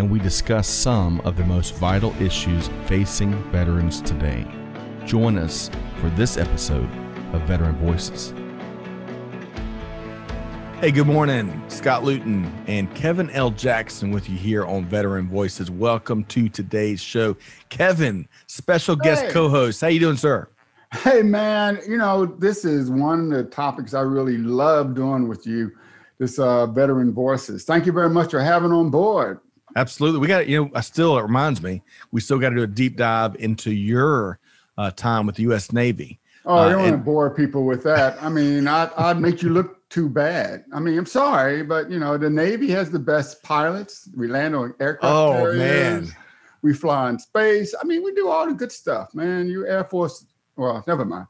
[0.00, 4.46] and we discuss some of the most vital issues facing veterans today.
[5.04, 5.70] Join us
[6.00, 6.88] for this episode
[7.34, 8.32] of Veteran Voices.
[10.80, 11.62] Hey, good morning.
[11.68, 13.50] Scott Luton and Kevin L.
[13.50, 15.70] Jackson with you here on Veteran Voices.
[15.70, 17.36] Welcome to today's show.
[17.68, 19.32] Kevin, special guest Hey.
[19.32, 19.82] co-host.
[19.82, 20.48] How you doing, sir?
[20.94, 25.46] Hey man, you know this is one of the topics I really love doing with
[25.46, 25.72] you.
[26.18, 27.64] This uh, veteran voices.
[27.64, 29.40] Thank you very much for having on board.
[29.76, 30.20] Absolutely.
[30.20, 32.66] We got, you know, I still, it reminds me, we still got to do a
[32.66, 34.38] deep dive into your
[34.78, 35.72] uh, time with the U.S.
[35.72, 36.18] Navy.
[36.46, 38.22] Oh, Uh, I don't want to bore people with that.
[38.22, 40.64] I mean, I'd, I'd make you look too bad.
[40.72, 44.08] I mean, I'm sorry, but you know the Navy has the best pilots.
[44.16, 45.58] We land on aircraft Oh, carriers.
[45.58, 46.16] man.
[46.62, 47.74] We fly in space.
[47.80, 49.48] I mean, we do all the good stuff, man.
[49.48, 50.26] You Air Force.
[50.56, 51.26] Well, never mind.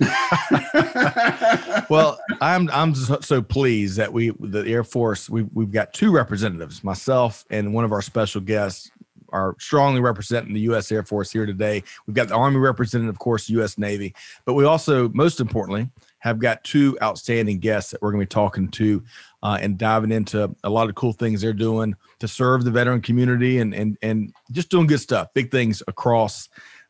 [1.90, 6.84] well, I'm I'm so, pleased that we the Air Force we we've got two representatives,
[6.84, 8.90] myself and one of our special guests
[9.30, 10.90] are strongly representing the U.S.
[10.92, 11.82] Air Force here today.
[12.06, 13.76] We've got the Army representing, of course, U.S.
[13.76, 18.26] Navy, but we also, most importantly, have got two outstanding guests that we're going to
[18.26, 19.02] be talking to
[19.42, 23.00] uh, and diving into a lot of cool things they're doing to serve the veteran
[23.00, 26.48] community and and and just doing good stuff, big things across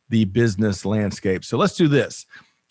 [0.09, 1.45] the business landscape.
[1.45, 2.25] So let's do this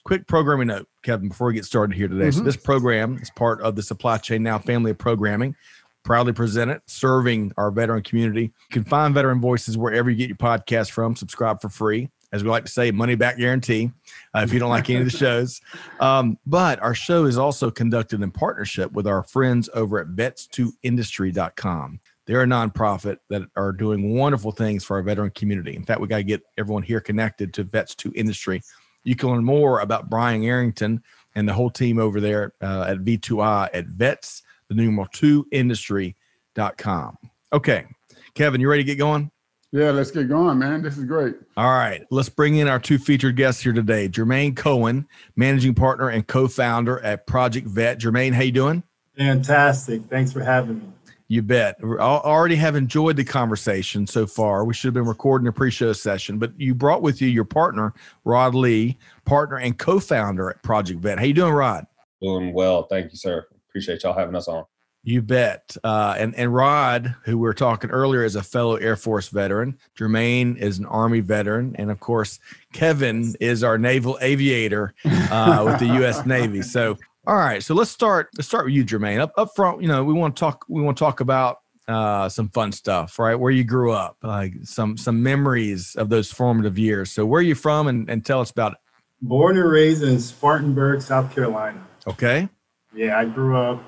[0.08, 2.30] quick programming note, Kevin, before we get started here today.
[2.30, 2.44] So Mhm.
[2.46, 5.54] this program is part of the Supply Chain Now family of programming,
[6.02, 8.44] proudly presented, serving our veteran community.
[8.44, 11.14] You can find Veteran Voices wherever you get your podcast from.
[11.14, 12.08] Subscribe for free.
[12.32, 13.92] As we like to say, money back guarantee
[14.34, 15.60] uh, if you don't like any of the shows.
[16.00, 22.00] Um, but our show is also conducted in partnership with our friends over at vets2industry.com.
[22.26, 25.76] They're a nonprofit that are doing wonderful things for our veteran community.
[25.76, 28.62] In fact, we got to get everyone here connected to Vets 2 Industry.
[29.08, 31.02] You can learn more about Brian Arrington
[31.34, 37.16] and the whole team over there uh, at V2I at vets, the numeral 2 industry.com.
[37.50, 37.86] Okay,
[38.34, 39.30] Kevin, you ready to get going?
[39.72, 40.82] yeah, let's get going, man.
[40.82, 41.36] This is great.
[41.56, 44.10] All right, let's bring in our two featured guests here today.
[44.10, 47.98] Jermaine Cohen, managing partner and co-founder at Project Vet.
[47.98, 48.82] Jermaine, how you doing?
[49.16, 50.02] Fantastic.
[50.10, 50.86] Thanks for having me.
[51.30, 51.76] You bet.
[51.82, 54.64] I already have enjoyed the conversation so far.
[54.64, 57.92] We should have been recording a pre-show session, but you brought with you your partner,
[58.24, 58.96] Rod Lee,
[59.26, 61.18] partner and co-founder at Project Vet.
[61.18, 61.86] How you doing, Rod?
[62.22, 62.84] Doing well.
[62.84, 63.46] Thank you, sir.
[63.68, 64.64] Appreciate y'all having us on.
[65.04, 65.76] You bet.
[65.84, 69.78] Uh, and and Rod, who we were talking earlier, is a fellow Air Force veteran.
[69.98, 72.40] Jermaine is an Army veteran, and of course,
[72.72, 74.94] Kevin is our naval aviator
[75.30, 76.26] uh, with the U.S.
[76.26, 76.62] Navy.
[76.62, 77.62] So, all right.
[77.62, 78.30] So let's start.
[78.38, 79.20] Let's start with you, Jermaine.
[79.20, 80.64] Up up front, you know, we want to talk.
[80.66, 83.34] We want to talk about uh, some fun stuff, right?
[83.34, 87.12] Where you grew up, like some some memories of those formative years.
[87.12, 88.78] So, where are you from, and, and tell us about it.
[89.20, 91.86] Born and raised in Spartanburg, South Carolina.
[92.06, 92.48] Okay.
[92.94, 93.82] Yeah, I grew up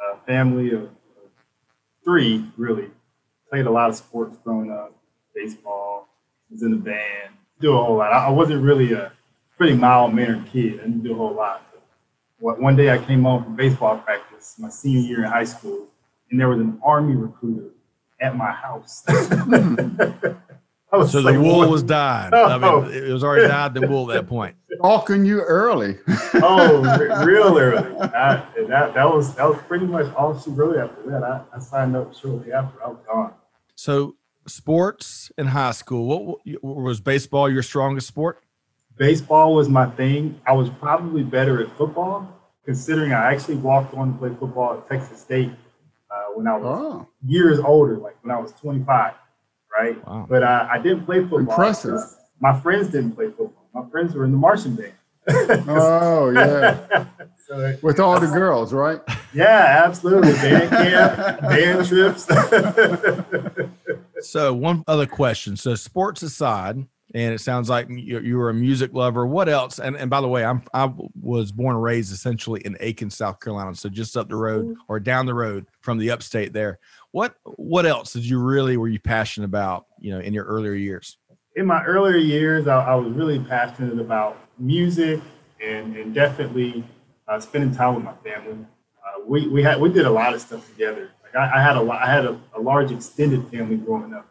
[0.00, 0.88] a family of
[2.02, 2.90] three, really.
[3.50, 4.96] Played a lot of sports growing up,
[5.34, 6.08] baseball,
[6.50, 8.14] was in the band, do a whole lot.
[8.14, 9.12] I I wasn't really a
[9.58, 10.80] pretty mild mannered kid.
[10.80, 11.67] I didn't do a whole lot.
[12.40, 15.44] But one- one day I came home from baseball practice, my senior year in high
[15.44, 15.86] school,
[16.30, 17.70] and there was an army recruiter
[18.20, 19.04] at my house.
[20.90, 22.32] I was So the like, wool "What?" was dyed.
[22.32, 22.80] I Oh.
[22.82, 24.56] mean, it was already dyed the wool at that point.
[24.82, 25.98] Talking you early.
[26.34, 27.94] oh, real early.
[28.00, 31.22] I, that, that was that was pretty much all she wrote after that.
[31.22, 32.82] I, I signed up shortly after.
[32.82, 33.32] I was gone.
[33.74, 34.14] So,
[34.46, 36.06] sports in high school.
[36.06, 38.42] What w- was baseball your strongest sport?
[38.98, 40.40] Baseball was my thing.
[40.46, 42.28] I was probably better at football,
[42.64, 45.50] considering I actually walked on to play football at Texas State
[46.10, 49.14] uh, when I was Oh, years older, like when I was 25,
[49.76, 50.06] right?
[50.06, 50.26] Wow.
[50.28, 51.40] But uh, I didn't play football.
[51.40, 51.92] Impressive.
[51.92, 53.68] 'cause My friends didn't play football.
[53.72, 54.92] My friends were in the marching band.
[55.68, 57.04] oh yeah.
[57.46, 59.00] so With all the girls, right?
[59.34, 60.32] yeah, absolutely.
[60.32, 62.26] Band camp, band trips.
[64.20, 65.56] So, one other question.
[65.56, 66.84] So, sports aside,
[67.14, 69.26] and it sounds like you, you were a music lover.
[69.26, 69.78] What else?
[69.78, 73.40] And, and by the way, I'm I was born and raised essentially in Aiken, South
[73.40, 76.78] Carolina, so just up the road or down the road from the upstate there.
[77.12, 79.86] What what else did you really were you passionate about?
[79.98, 81.16] You know, in your earlier years.
[81.58, 85.20] in my earlier years, I, I was really passionate about music
[85.64, 86.84] and, and definitely
[87.26, 88.64] uh, spending time with my family.
[89.04, 91.10] Uh, we, we had we did a lot of stuff together.
[91.24, 94.28] Like I, I had a lot, I had a, a large extended family growing up,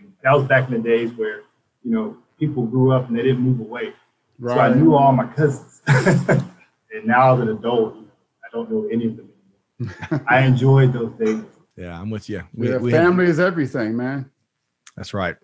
[0.00, 1.42] and that was back in the days where
[1.86, 3.92] you know, people grew up and they didn't move away.
[4.40, 4.54] Right.
[4.54, 5.80] So I knew all my cousins.
[5.86, 6.44] and
[7.04, 7.94] now as an adult,
[8.44, 9.30] I don't know any of them
[9.80, 10.24] anymore.
[10.28, 11.44] I enjoyed those days.
[11.76, 12.42] Yeah, I'm with you.
[12.54, 14.28] We, yeah, we had- family is everything, man.
[14.96, 15.36] That's right.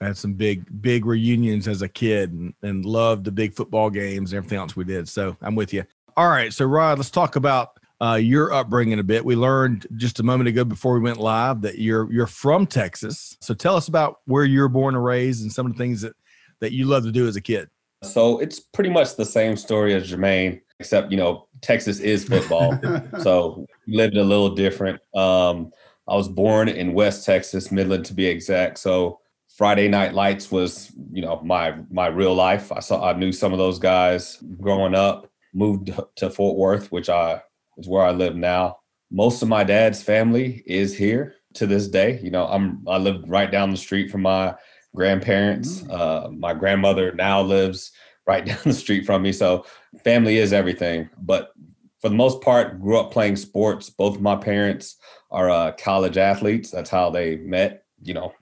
[0.00, 3.90] I had some big, big reunions as a kid and, and loved the big football
[3.90, 5.08] games and everything else we did.
[5.08, 5.84] So I'm with you.
[6.16, 6.52] All right.
[6.52, 9.24] So, Rod, let's talk about uh, your upbringing a bit.
[9.24, 13.36] We learned just a moment ago before we went live that you're you're from Texas.
[13.40, 16.00] So tell us about where you were born and raised and some of the things
[16.00, 16.14] that,
[16.60, 17.68] that you love to do as a kid.
[18.02, 22.78] So it's pretty much the same story as Jermaine, except you know Texas is football,
[23.22, 25.00] so we lived a little different.
[25.14, 25.70] Um,
[26.08, 28.78] I was born in West Texas, Midland to be exact.
[28.78, 29.20] So
[29.56, 32.72] Friday Night Lights was you know my my real life.
[32.72, 35.26] I saw I knew some of those guys growing up.
[35.52, 37.42] Moved to Fort Worth, which I
[37.78, 38.78] is where I live now.
[39.10, 42.20] Most of my dad's family is here to this day.
[42.22, 44.54] You know, I'm I live right down the street from my
[44.94, 45.84] grandparents.
[45.88, 47.92] Uh, my grandmother now lives
[48.26, 49.32] right down the street from me.
[49.32, 49.66] So
[50.04, 51.08] family is everything.
[51.18, 51.52] But
[52.00, 53.90] for the most part, grew up playing sports.
[53.90, 54.96] Both of my parents
[55.30, 56.70] are uh, college athletes.
[56.70, 57.84] That's how they met.
[58.02, 58.32] You know,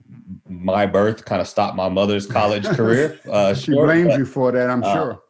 [0.47, 3.19] my birth kind of stopped my mother's college career.
[3.29, 5.21] Uh, she short, blames but- you for that, I'm uh, sure.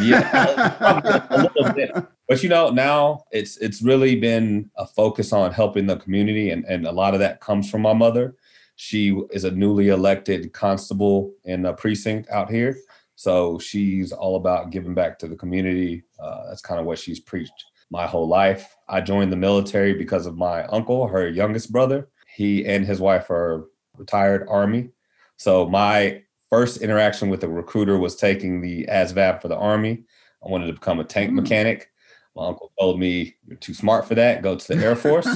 [0.00, 1.90] Yeah, a little bit.
[2.28, 6.64] But you know, now it's it's really been a focus on helping the community, and
[6.64, 8.36] and a lot of that comes from my mother.
[8.76, 12.76] She is a newly elected constable in a precinct out here,
[13.14, 16.04] so she's all about giving back to the community.
[16.18, 18.76] Uh, that's kind of what she's preached my whole life.
[18.88, 22.08] I joined the military because of my uncle, her youngest brother.
[22.34, 24.90] He and his wife are retired Army.
[25.36, 30.04] So my first interaction with a recruiter was taking the ASVAB for the Army.
[30.44, 31.36] I wanted to become a tank Hmm.
[31.36, 31.90] mechanic.
[32.36, 34.42] My uncle told me, You're too smart for that.
[34.42, 35.26] Go to the Air Force.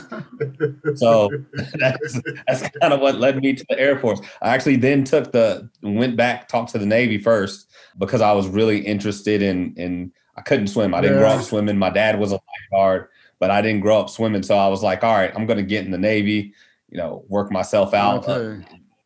[0.96, 1.30] so
[1.78, 4.20] that's, that's kind of what led me to the Air Force.
[4.42, 8.46] I actually then took the, went back, talked to the Navy first because I was
[8.48, 10.94] really interested in, in I couldn't swim.
[10.94, 11.78] I didn't grow up swimming.
[11.78, 12.40] My dad was a
[12.72, 13.08] lifeguard,
[13.38, 14.42] but I didn't grow up swimming.
[14.42, 16.52] So I was like, all right, I'm going to get in the Navy,
[16.90, 18.28] you know, work myself out.
[18.28, 18.56] Uh,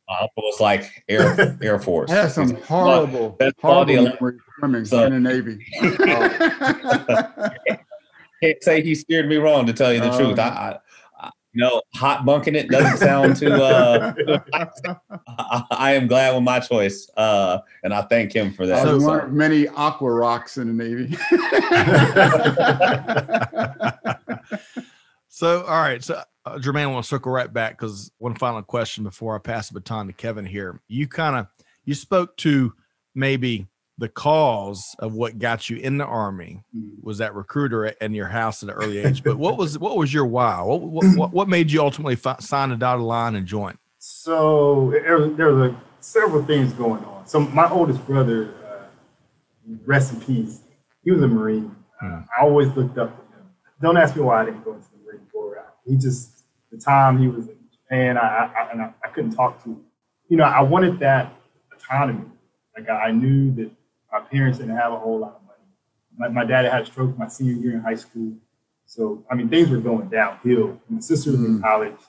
[0.09, 0.15] Okay.
[0.17, 2.11] my uncle was like Air Air Force.
[2.11, 5.65] I had some horrible, that's all the horrible ele- memories swimming So- in the Navy.
[8.43, 10.19] can't say he steered me wrong to tell you the Oh.
[10.19, 10.39] truth.
[10.39, 10.79] I, I,
[11.27, 13.53] I you know, hot bunking it doesn't sound too.
[13.53, 14.13] Uh,
[15.39, 18.87] I, I am glad with my choice, uh, and I thank him for I that.
[18.93, 21.17] was So- one of many aqua rocks in the Navy.
[25.35, 26.03] So, all right.
[26.03, 29.41] So, uh, Jermaine, I want to circle right back because one final question before I
[29.41, 30.81] pass the baton to Kevin here.
[30.87, 31.49] You kind of
[31.85, 32.73] you spoke to
[33.17, 33.67] maybe
[33.99, 36.63] the cause of what got you in the army
[37.03, 39.25] was that recruiter at- in your house at an early age.
[39.25, 40.61] But what was what was your why?
[40.63, 43.77] What what, what, made you ultimately fi- sign the dotted line and join?
[43.99, 47.27] So there, was- there was a, several things going on.
[47.27, 48.85] So my oldest brother, uh,
[49.85, 50.61] rest in peace,
[51.03, 51.75] he was a Marine.
[52.01, 52.23] Uh.
[52.39, 53.47] I always looked up to him.
[53.83, 54.94] Don't ask me why I didn't go into the Marine Corps.
[55.87, 59.63] He just the time he was in Japan, I, I, and I, I couldn't talk
[59.65, 59.81] to him.
[60.29, 61.33] You know, I wanted that
[61.75, 62.25] autonomy.
[62.77, 63.71] Like I, I knew that
[64.13, 65.61] my parents didn't have a whole lot of money.
[66.17, 68.33] My, my dad had a stroke my senior year in high school.
[68.87, 70.81] So, I mean, things were going downhill.
[70.89, 71.63] My sister was in Mm.
[71.63, 72.01] college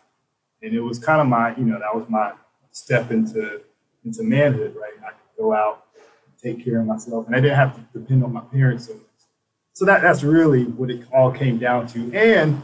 [0.61, 2.31] and it was kind of my you know that was my
[2.71, 3.61] step into
[4.03, 5.85] into manhood right i could go out
[6.41, 9.01] take care of myself and i didn't have to depend on my parents so much
[9.73, 12.61] so that that's really what it all came down to and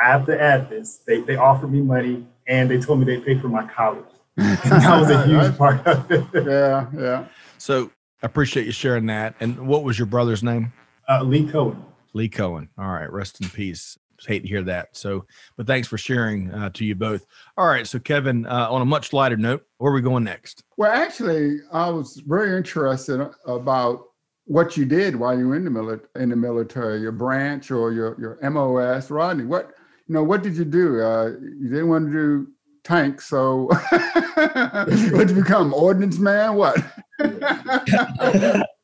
[0.00, 3.18] i have to add this they, they offered me money and they told me they
[3.18, 4.04] paid for my college
[4.36, 7.24] and that was a huge part of it yeah, yeah.
[7.58, 7.90] So,
[8.22, 9.34] I appreciate you sharing that.
[9.40, 10.72] And what was your brother's name?
[11.08, 11.84] uh, lee cohen
[12.14, 12.68] Lee Cohen.
[12.78, 13.98] All right, rest in peace.
[14.26, 14.96] Hate to hear that.
[14.96, 17.26] So, but thanks for sharing uh, to you both.
[17.56, 20.62] All right, so Kevin, uh, on a much lighter note, where are we going next?
[20.76, 24.10] Well, actually, I was very interested about
[24.44, 27.92] what you did while you were in the military, in the military, your branch or
[27.92, 29.44] your your MOS, Rodney.
[29.44, 29.72] What
[30.06, 30.22] you know?
[30.22, 31.00] What did you do?
[31.00, 32.48] Uh, you didn't want to do
[32.84, 33.66] tanks, so
[34.34, 35.72] what did you become?
[35.74, 36.54] Ordnance man?
[36.54, 36.76] What?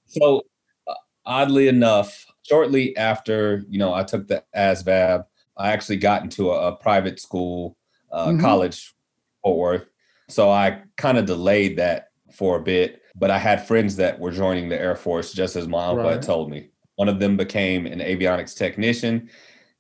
[0.07, 0.43] so
[0.87, 0.95] uh,
[1.27, 5.25] oddly enough, shortly after you know I took the ASVAB,
[5.57, 7.77] I actually got into a, a private school,
[8.13, 8.41] uh, Mhm.
[8.41, 8.95] college,
[9.43, 9.87] Fort Worth.
[10.29, 14.31] So I kind of delayed that for a bit, but I had friends that were
[14.31, 16.13] joining the Air Force just as my uncle Right.
[16.13, 16.69] had told me.
[16.97, 19.31] One of them became an avionics technician.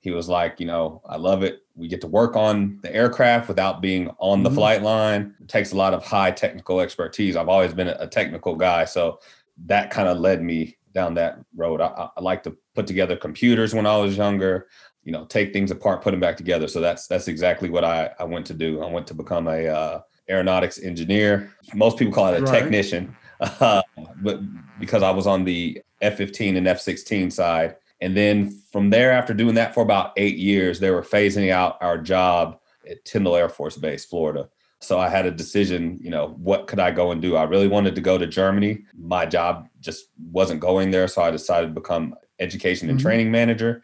[0.08, 1.64] He was like, you know, I love it.
[1.74, 4.54] We get to work on the aircraft without being on the Mhm.
[4.54, 5.34] flight line.
[5.38, 7.36] It takes a lot of high technical expertise.
[7.36, 8.86] I've always been a, technical guy.
[8.86, 9.20] So
[9.66, 11.82] that kind of led me down that road.
[11.82, 14.68] I, I, I like to put together computers when I was younger,
[15.04, 16.68] you know, take things apart, put them back together.
[16.68, 18.80] So that's that's exactly what I, I went to do.
[18.82, 20.00] I went to become a uh,
[20.30, 21.52] aeronautics engineer.
[21.74, 22.62] Most people call it a Right.
[22.62, 23.82] technician, uh,
[24.16, 24.40] but
[24.78, 27.76] because I was on the F-15 and F-16 side.
[28.00, 31.78] And then from there, after doing that for about eight years, they were phasing out
[31.80, 34.48] our job at Tyndall Air Force Base, Florida.
[34.80, 37.34] So I had a decision, you know, what could I go and do?
[37.34, 38.84] I really wanted to go to Germany.
[38.96, 41.08] My job just wasn't going there.
[41.08, 43.02] So I decided to become education and Mhm.
[43.02, 43.82] training manager.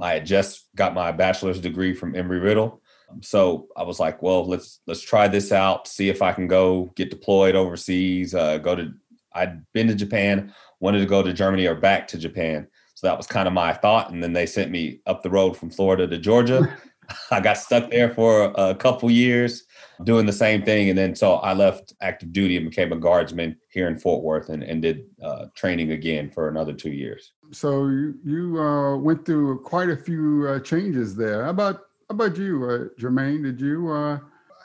[0.00, 2.80] I had just got my bachelor's degree from Embry Riddle.
[3.22, 6.92] So I was like, well, let's let's try this out, see if I can go
[6.94, 8.92] get deployed overseas, uh, go to
[9.32, 12.68] I'd been to Japan, wanted to go to Germany or back to Japan.
[12.98, 14.10] So that was kind of my thought.
[14.10, 16.76] And then they sent me up the road from Florida to Georgia.
[17.30, 19.62] I got stuck there for a couple years
[20.02, 20.88] doing the same thing.
[20.88, 24.48] And then so I left active duty and became a guardsman here in Fort Worth
[24.48, 27.34] and, and did uh, training again for another two years.
[27.52, 31.44] So you you uh, went through quite a few uh, changes there.
[31.44, 31.76] How about
[32.08, 33.44] how about you, uh, Jermaine?
[33.44, 34.18] Did you uh,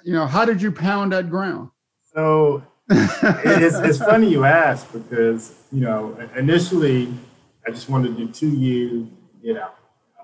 [0.04, 1.70] you know how did you pound that ground?
[2.02, 7.13] So it's, it's funny you ask because you know initially
[7.67, 9.08] I just wanted to do two years,
[9.43, 9.75] get out.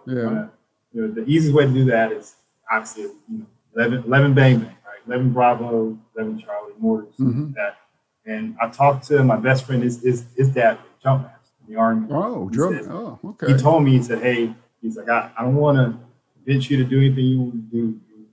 [0.05, 0.25] Yeah.
[0.25, 0.51] wanna-
[0.91, 2.35] you know the easiest way to do that is
[2.71, 4.99] obviously you know 11, 11 bang bang, right?
[5.05, 7.53] Eleven Bravo, eleven Charlie, more Mhm.
[7.53, 7.75] that.
[8.25, 11.79] And I talked to my best friend, his his, his dad, jump master in the
[11.79, 12.07] army.
[12.11, 13.51] Oh, said- Oh, okay.
[13.53, 15.97] He told me, he said, "Hey, he's like, I, I don't want to
[16.35, 17.85] convince you to do anything you want to do.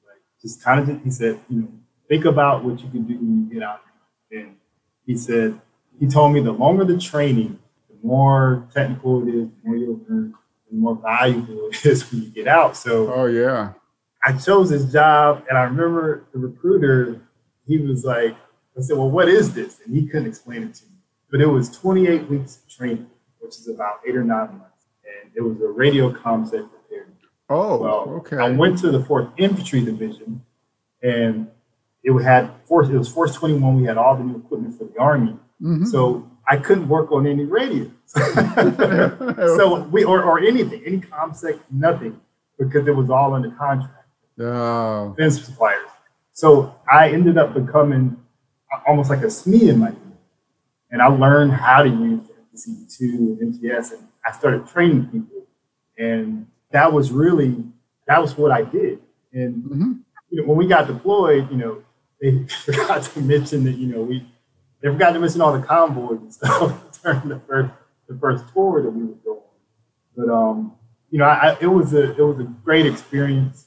[0.08, 1.68] Like, just kind of, he said, you know,
[2.08, 3.80] think about what you can do when you get out."
[4.32, 4.56] And
[5.04, 5.60] he said,
[6.00, 7.58] he told me the longer the training,
[8.06, 10.34] more technical it is, the more you'll learn,
[10.70, 12.76] the more valuable it is when you get out.
[12.76, 13.72] So oh yeah.
[14.24, 17.20] I chose this job, and I remember the recruiter.
[17.66, 18.34] He was like,
[18.76, 20.90] I said, "Well, what is this?" And he couldn't explain it to me.
[21.30, 23.06] But it was 28 weeks of training,
[23.40, 27.06] which is about eight or nine months, and it was a radio comsec repairer.
[27.48, 28.36] Oh, Well, okay.
[28.38, 30.42] I went to the Fourth Infantry Division,
[31.02, 31.48] and
[32.02, 32.88] it had force.
[32.88, 33.80] It was Force 21.
[33.80, 35.86] We had all the new equipment for the Army, Mhm.
[35.86, 37.90] so I couldn't work on any radios.
[39.56, 42.20] So we or, or anything, any comsec, nothing,
[42.58, 43.92] because it was all under contract
[44.38, 45.88] Oh, defense suppliers.
[46.32, 48.16] So I ended up becoming
[48.86, 50.02] almost like a SME in my unit.
[50.90, 52.20] And I learned how to use
[52.54, 53.00] FBCB2
[53.40, 55.46] and MTS, and I started training people.
[55.98, 57.64] And that was really,
[58.06, 59.00] that was what I did.
[59.32, 59.98] And Mhm.
[60.30, 61.82] you know, when we got deployed, you know,
[62.20, 64.26] they forgot to mention that, you know, we,
[64.82, 67.70] they forgot to mention all the convoys and stuff during the first,
[68.08, 69.42] the first tour that we would go on.
[70.16, 70.72] But, um,
[71.10, 73.66] you know, I, it was a, it was a great experience.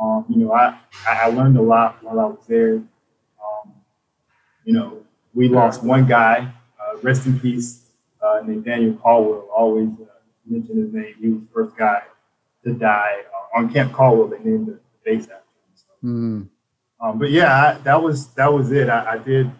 [0.00, 0.78] Um, you know, I,
[1.08, 2.74] I I learned a lot while I was there.
[2.76, 3.72] Um,
[4.64, 5.02] you know,
[5.34, 7.90] we lost one guy, uh, rest in peace,
[8.20, 9.48] uh, Nathaniel Caldwell.
[9.56, 10.06] Always uh,
[10.46, 11.14] mention his name.
[11.20, 12.02] He was the first guy
[12.64, 13.22] to die
[13.54, 14.28] uh, on Camp Caldwell.
[14.28, 15.74] They named the base after him.
[15.74, 16.48] So, Mm.
[17.00, 18.88] um, but yeah, I, that was that was it.
[18.88, 19.50] I, I did.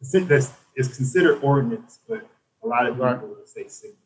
[0.00, 2.26] This is considered ordinance, but
[2.66, 3.96] a lot of would say signal.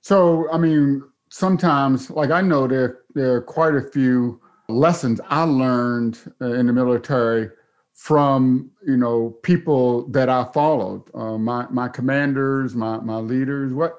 [0.00, 5.44] So, I mean, sometimes, like I know there there are quite a few lessons I
[5.44, 7.50] learned uh, in the military
[7.94, 13.72] from you know people that I followed, uh, my my commanders, my my leaders.
[13.72, 13.94] What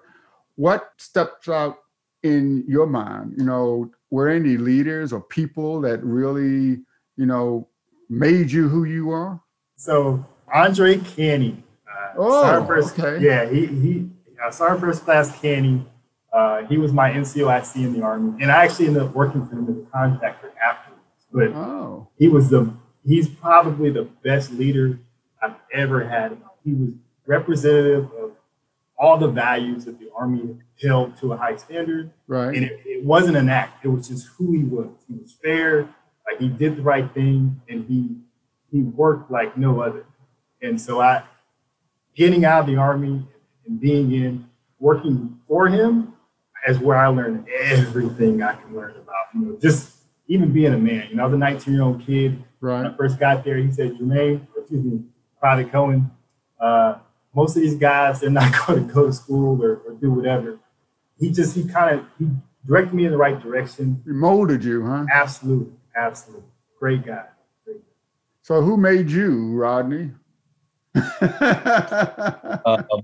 [0.56, 1.78] what steps out
[2.24, 3.34] in your mind?
[3.38, 6.84] You know, were any leaders or people that really
[7.18, 7.68] you know
[8.10, 9.42] made you who you are?
[9.78, 11.65] So Andre Canny.
[12.18, 13.24] Oh, Sergeant First- okay.
[13.24, 14.10] Yeah, he he
[14.52, 15.86] Sergeant First Class Canny.
[16.34, 19.56] Uh, he was my NCOIC in the Army, and I actually ended up working for
[19.56, 21.02] him as a contractor afterwards.
[21.32, 22.74] But Oh, he was the
[23.06, 25.00] he's probably the best leader
[25.42, 26.38] I've ever had.
[26.64, 26.90] He was
[27.26, 28.32] representative of
[28.98, 32.54] all the values that the Army held to a high standard, right.
[32.56, 33.84] and it, it wasn't an act.
[33.86, 34.88] It was just who he was.
[35.08, 35.84] He was fair.
[36.30, 38.18] Like he did the right thing, and he
[38.72, 40.06] he worked like no other.
[40.62, 41.24] And so I,
[42.16, 43.26] getting out of the army
[43.68, 44.48] and being in
[44.80, 46.14] working for him,
[46.68, 49.26] is where I learned everything I can learn about.
[49.34, 49.96] You know, just
[50.28, 51.08] even being a man.
[51.10, 52.44] You know, I was a 19 year old kid.
[52.60, 55.02] When I first got there, he said, Jermaine, excuse me,
[55.40, 56.10] Private Cohen,
[56.60, 56.96] uh,
[57.36, 60.60] most of these guys, they're not going to go to school or, or do whatever.
[61.20, 62.28] He just, he kind of, he
[62.66, 64.02] directed me in the right direction.
[64.04, 65.06] He molded you, huh?
[65.14, 65.74] Absolutely.
[65.96, 66.46] Absolutely.
[66.80, 67.26] Great guy.
[67.64, 67.94] Great guy.
[68.42, 70.12] So who made you, Rodney?
[72.66, 73.02] Um,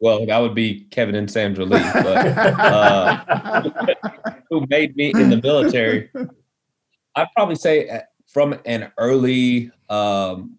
[0.00, 3.86] well, that would be Kevin and Sandra Lee, but uh,
[4.48, 6.10] who made me in the military?
[7.16, 10.56] I'd probably say uh, from an early, um,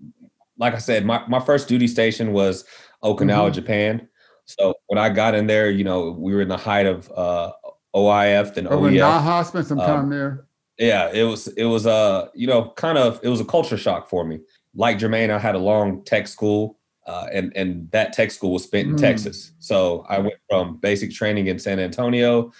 [0.58, 2.66] like I said, my, my first duty station was
[3.04, 4.08] Okinawa, Japan.
[4.46, 7.52] So when I got in there, you know, we were in the height of uh,
[7.96, 9.00] OIF and OEF.
[9.00, 10.46] Naha spent some time Um, there.
[10.78, 14.10] Yeah, it was it was uh you know kind of it was a culture shock
[14.10, 14.40] for me.
[14.76, 18.64] Like Jermaine, I had a long tech school, uh, and and that tech school was
[18.64, 19.02] spent in Mm.
[19.02, 19.52] Texas.
[19.60, 22.52] So I went from basic training in San Antonio.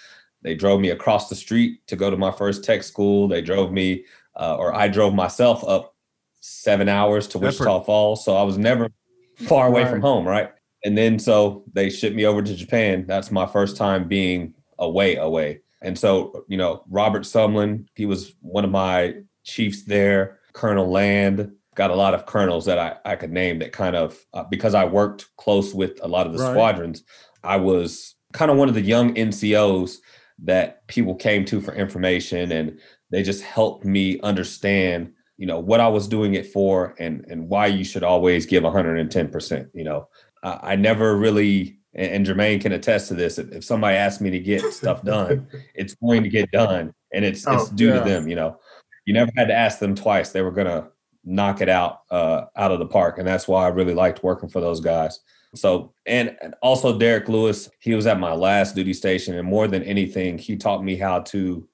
[0.42, 3.28] They drove me across the street to go to my first tech school.
[3.28, 4.04] They drove me,
[4.36, 5.94] uh, or I drove myself up
[6.40, 8.24] seven hours to That's Wichita Falls.
[8.24, 8.90] So I was never
[9.36, 10.50] far away from home, right?
[10.84, 13.04] And then so they shipped me over to Japan.
[13.06, 15.60] That's my first time being away, away.
[15.80, 19.14] And so, you know, Robert Sumlin, he was one of my
[19.44, 23.72] chiefs there, Colonel Land, got a lot of colonels that I, I could name that
[23.72, 26.50] kind of, uh, because I worked close with a lot of the Right.
[26.50, 27.02] squadrons,
[27.42, 29.96] I was kind of one of the young NCOs
[30.44, 32.78] that people came to for information and
[33.10, 37.48] they just helped me understand you know what i was doing it for and and
[37.48, 40.08] why you should always give 110% you know
[40.42, 44.20] i, I never really and, and jermaine can attest to this if, if somebody asks
[44.20, 47.88] me to get stuff done it's going to get done and it's it's Oh, due
[47.88, 47.94] yeah.
[47.94, 48.58] to them you know
[49.04, 50.88] you never had to ask them twice they were gonna
[51.24, 53.18] knock it out uh out of the park.
[53.18, 55.20] And that's why i really liked working for those guys.
[55.54, 59.36] So and, also derek lewis he was at my last duty station.
[59.36, 61.68] And more than anything he taught me how to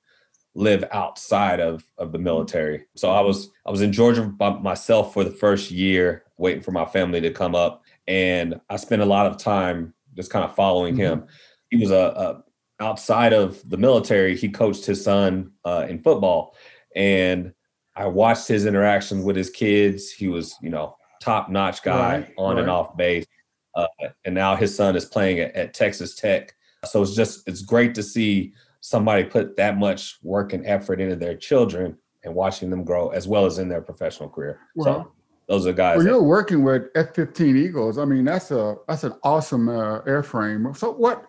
[0.55, 2.87] live outside of of the military.
[2.97, 6.71] So i was i was in georgia by myself for the first year waiting for
[6.71, 7.83] my family to come up.
[8.07, 11.25] And i spent a lot of time just kind of following him.
[11.71, 12.43] He was a, a
[12.81, 16.55] outside of the military he coached his son uh, in football.
[16.95, 17.53] And
[17.99, 22.35] i watched his interaction with his kids he was you know top notch guy Right,
[22.39, 23.27] on and off base
[23.75, 23.87] uh,
[24.25, 26.55] and now his son is playing at, at texas tech
[26.87, 31.17] so it's just it's great to see somebody put that much work and effort into
[31.17, 35.15] their children and watching them grow as well as in their professional career so Well,
[35.49, 37.97] those are guys Well, that- you're working with F-15 Eagles.
[37.97, 40.77] I mean, that's a that's an awesome uh, airframe.
[40.77, 41.25] So what?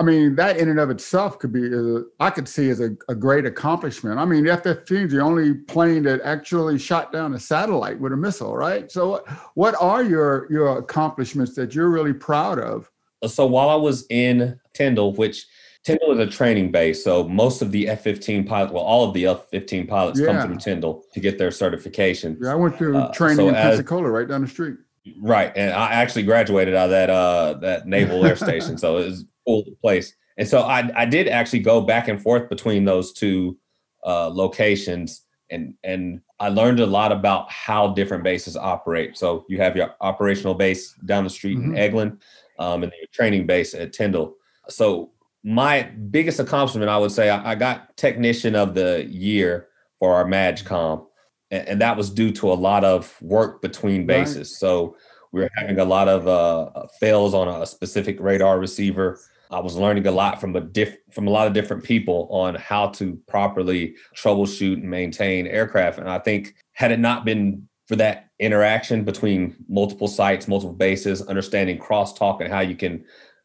[0.00, 2.90] I mean, that in and of itself could be, uh, I could see as a,
[3.08, 4.18] a great accomplishment.
[4.20, 8.12] I mean, the F-15 is the only plane that actually shot down a satellite with
[8.12, 8.90] a missile, right?
[8.92, 12.90] So, what, what are your your accomplishments that you're really proud of?
[13.26, 15.44] so while I was in Tyndall, which
[15.82, 19.26] Tyndall is a training base, so most of the F-15 pilots, well, all of the
[19.26, 20.26] F-15 pilots Yeah.
[20.26, 22.38] come from Tyndall to get their certification.
[22.40, 24.76] Yeah, I went through Uh, training so in as- Pensacola, right down the street.
[25.20, 29.06] Right, and I actually graduated out of that uh, that naval air station, so it
[29.06, 30.14] was cool place.
[30.36, 33.56] And so I I did actually go back and forth between those two
[34.06, 39.16] uh, locations, and and I learned a lot about how different bases operate.
[39.16, 42.20] So you have your operational base down the street in Eglin,
[42.58, 44.36] um, and your training base at Tyndall.
[44.68, 45.10] So
[45.42, 50.24] my biggest accomplishment, I would say, I, I got technician of the year for our
[50.24, 51.06] MAJCOM,
[51.50, 54.06] and, and that was due to a lot of work between Right.
[54.06, 54.58] bases.
[54.58, 54.96] So
[55.32, 59.18] we were having a lot of uh, fails on a specific radar receiver.
[59.50, 62.54] I was learning a lot from a diff- from a lot of different people on
[62.54, 65.98] how to properly troubleshoot and maintain aircraft.
[65.98, 71.22] And I think had it not been for that interaction between multiple sites, multiple bases,
[71.22, 73.04] understanding crosstalk and how you can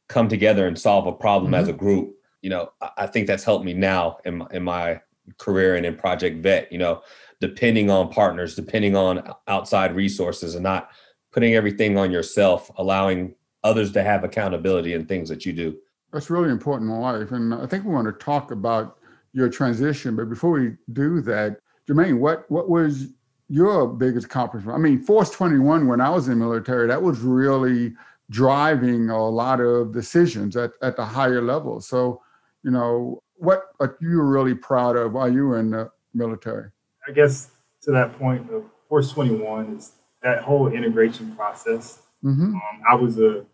[0.10, 1.76] come together and solve a problem as mm-hmm.
[1.76, 5.02] a group, you know, I, I think that's helped me now in my, in my
[5.38, 6.72] career and in Project Vet.
[6.72, 7.02] You know,
[7.40, 10.90] depending on partners, depending on outside resources, and not
[11.32, 15.78] putting everything on yourself, allowing others to have accountability in things that you do.
[16.14, 17.32] That's really important in life.
[17.32, 18.98] And I think we want to talk about
[19.34, 20.16] your transition.
[20.16, 23.08] But before we do that, Jermaine, what what was
[23.50, 24.76] your biggest accomplishment?
[24.78, 27.94] I mean, Force 21, when I was in the military, that was really
[28.30, 31.82] driving a lot of decisions at, at the higher level.
[31.82, 32.22] So,
[32.64, 36.70] you know, what are you really proud of while you were in the military?
[37.08, 37.50] I guess
[37.82, 42.02] to that point of Force 21 is that whole integration process.
[42.22, 43.46] hmm Um, I was a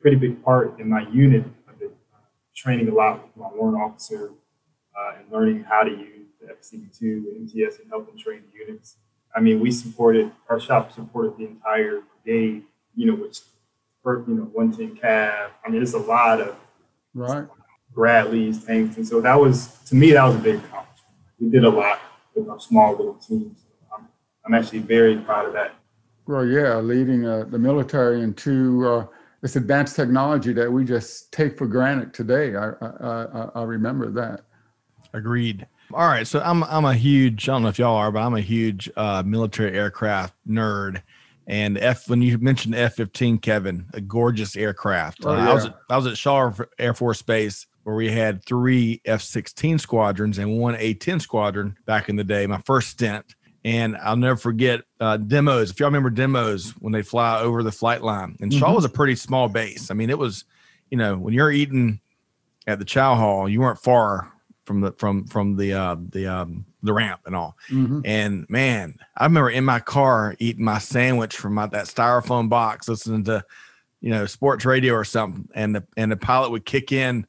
[0.00, 1.44] pretty big part in my unit
[2.62, 4.30] training a lot with my warrant officer
[4.96, 8.96] uh, and learning how to use the FBCB2 and MTS and helping train the units.
[9.34, 12.62] I mean, we supported, our shop supported the entire brigade,
[12.94, 13.40] you know, which,
[14.04, 15.50] you know, 110 Cav.
[15.64, 16.56] I mean, it's a lot of
[17.14, 17.46] Right.
[17.94, 18.96] Bradley's, tanks.
[18.96, 21.14] And so that was, to me, that was a big accomplishment.
[21.38, 22.00] We did a lot
[22.34, 23.58] with our small little teams.
[23.94, 24.08] I'm,
[24.46, 25.74] I'm actually very proud of that.
[26.26, 29.06] Well, yeah, leading uh, the military into uh,
[29.42, 32.54] this advanced technology that we just take for granted today.
[32.54, 34.42] I, I, I, I remember that.
[35.12, 35.66] Agreed.
[35.92, 38.34] All right, so I'm I'm a huge I don't know if y'all are, but I'm
[38.34, 41.02] a huge uh, military aircraft nerd.
[41.46, 45.18] And F when you mentioned F-15, Kevin, a gorgeous aircraft.
[45.24, 48.44] Oh, Uh, I was at, I was at Shaw Air Force Base where we had
[48.44, 52.46] three F-16 squadrons and one A-10 squadron back in the day.
[52.46, 55.70] My first stint, and I'll never forget uh, demos.
[55.70, 58.76] If y'all remember demos when they fly over the flight line, and Shaw Mhm.
[58.76, 59.90] was a pretty small base.
[59.90, 60.44] I mean, it was,
[60.90, 62.00] you know, when you're eating
[62.66, 64.30] at the chow hall, you weren't far
[64.64, 67.56] from the from from the uh, the um, the ramp and all.
[67.70, 68.02] Mhm.
[68.04, 72.88] And man, I remember in my car eating my sandwich from my, that styrofoam box,
[72.88, 73.44] listening to,
[74.00, 77.26] you know, sports radio or something, and the and the pilot would kick in.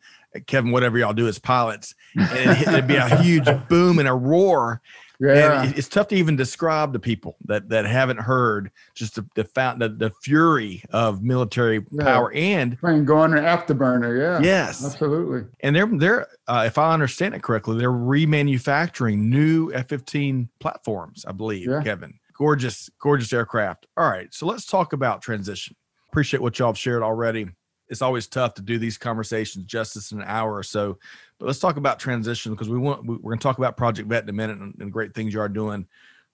[0.48, 4.14] Kevin, whatever y'all do as pilots, and it'd, it'd be a huge boom and a
[4.14, 4.82] roar.
[5.24, 5.64] Yeah.
[5.64, 9.44] And it's tough to even describe to people that that haven't heard just the the,
[9.78, 12.04] the, the fury of military Yeah.
[12.04, 14.20] power and Train going afterburner.
[14.20, 14.40] Yeah.
[14.46, 15.50] yes, Absolutely.
[15.62, 21.26] and they're they're uh, if I understand it correctly, they're remanufacturing new F-15 platforms.
[21.28, 21.82] I believe, Yeah.
[21.84, 22.14] Kevin.
[22.38, 23.86] Gorgeous, gorgeous aircraft.
[23.96, 25.76] All right, so let's talk about transition.
[26.12, 27.48] Appreciate what y'all have shared already.
[27.90, 30.98] It's always tough to do these conversations justice in an hour or so,
[31.38, 34.10] but let's talk about transition because we want we- we're going to talk about Project
[34.10, 35.88] Vet in a minute and, and great things you are doing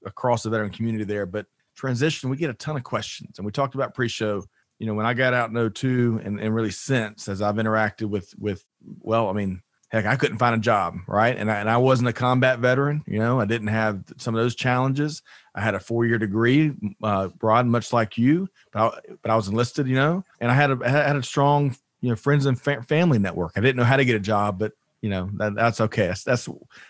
[0.05, 1.25] across the veteran community there.
[1.25, 4.43] But transition, we get a ton of questions, and we talked about pre-show
[4.79, 8.05] you know, when I got out in 02 and, and really since as I've interacted
[8.05, 8.63] with, with,
[9.01, 10.99] well, I mean, heck, I couldn't find a job.
[11.08, 11.38] Right.
[11.38, 14.41] And I, and I wasn't a combat veteran, you know, I didn't have some of
[14.41, 15.21] those challenges.
[15.54, 16.73] I had a four year degree,
[17.04, 20.54] uh, broad, much like you, but I, but I was enlisted, you know, and I
[20.54, 23.54] had a, I had a strong, you know, friends and fa- family network.
[23.56, 26.08] I didn't know how to get a job, but you know, that, that's okay.
[26.08, 26.49] That's, that's,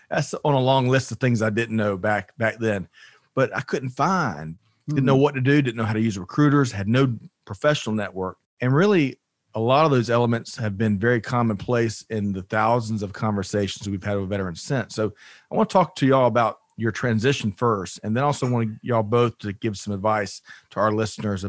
[0.10, 2.88] that's on a long list of things I didn't know back, back then,
[3.36, 4.58] but I couldn't find
[4.90, 8.38] didn't know what to do, didn't know how to use recruiters, had no professional network.
[8.62, 9.20] And really,
[9.56, 14.04] a lot of those elements have been very commonplace in the thousands of conversations we've
[14.04, 14.96] had with veterans since.
[14.96, 15.14] So
[15.52, 19.04] I want to talk to y'all about your transition first, and then also want y'all
[19.04, 21.46] both to give some advice to our listeners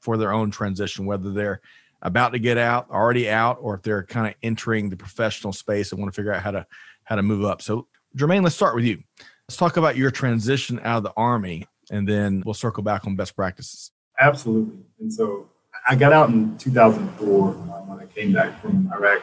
[0.00, 1.60] for their own transition, whether they're
[2.00, 5.92] about to get out, already out, or if they're kind of entering the professional space
[5.92, 6.66] and want to figure out how to
[7.04, 7.62] how to move up.
[7.62, 7.86] So
[8.16, 9.02] Jermaine, let's start with you.
[9.48, 13.16] Let's talk about your transition out of the army, and then we'll circle back on
[13.16, 13.92] best practices.
[14.18, 14.78] Absolutely.
[15.00, 15.48] And so
[15.88, 17.52] I got out in 2004 uh,
[17.86, 19.22] when I came back from Iraq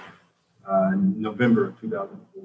[0.70, 2.44] uh, in November of 2004.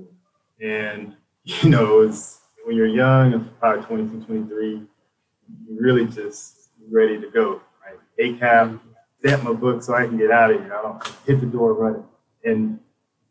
[0.60, 7.28] And, you know, it's, when you're young, probably 22, 23, you're really just ready to
[7.30, 7.98] go, right?
[8.20, 8.80] ACAP,
[9.18, 10.74] stamp my book so I can get out of here.
[10.74, 12.04] I don't hit the door running.
[12.44, 12.78] And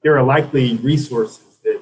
[0.04, 1.82] there are likely resources that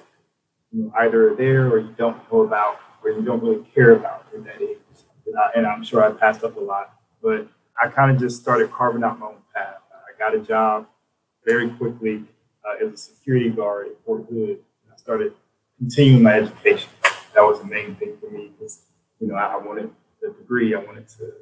[0.72, 3.96] you know, either are there or you don't know about or you don't really care
[3.96, 4.78] about at that age.
[5.26, 7.48] And, I, and I'm sure I passed up a lot, but
[7.82, 9.76] I kind of just started carving out my own path.
[9.94, 10.88] I got a job
[11.46, 12.24] very quickly
[12.66, 14.60] uh, as a security guard at Fort Hood.
[14.92, 15.34] I started
[15.78, 16.90] continuing my education.
[17.34, 18.82] That was the main thing for me because,
[19.20, 19.90] you know, I, I wanted
[20.22, 20.76] the degree.
[20.76, 21.34] I wanted to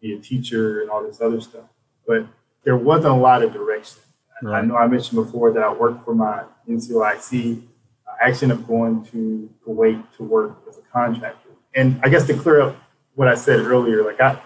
[0.00, 1.64] be a teacher and all this other stuff.
[2.06, 2.26] But
[2.64, 4.00] there wasn't a lot of direction.
[4.42, 7.62] I- I know I mentioned before that I worked for my NCOIC.
[8.06, 11.48] I actually ended up going to Kuwait to work as a contractor.
[11.74, 12.76] And I guess to clear up
[13.14, 14.38] what I said earlier, like I,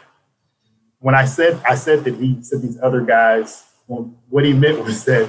[1.01, 4.85] when I said I said that he said these other guys, well, what he meant
[4.85, 5.29] was that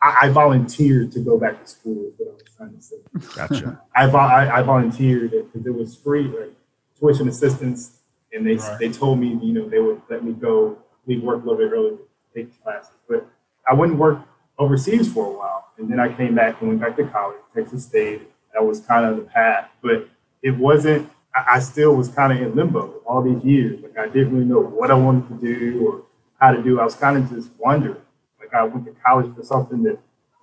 [0.00, 2.06] I, I volunteered to go back to school.
[2.06, 2.96] Is what I was trying to say.
[3.36, 3.80] Gotcha.
[3.96, 6.50] I, vol- I, I volunteered because it was free, like
[6.98, 7.98] tuition assistance,
[8.32, 8.78] and they Right.
[8.78, 11.72] they told me, you know, they would let me go, leave work a little bit
[11.72, 11.98] early,
[12.34, 12.92] take classes.
[13.08, 13.26] But
[13.68, 14.18] I wouldn't work
[14.58, 17.84] overseas for a while, and then I came back and went back to college, Texas
[17.84, 18.22] State.
[18.54, 20.08] That was kind of the path, but
[20.42, 21.10] it wasn't.
[21.34, 23.80] I, I still was kind of in limbo all these years.
[23.82, 26.02] Like I didn't really know what I wanted to do or
[26.40, 26.80] how to do.
[26.80, 27.96] I was kind of just wondering.
[28.40, 29.98] Like I went to college for something that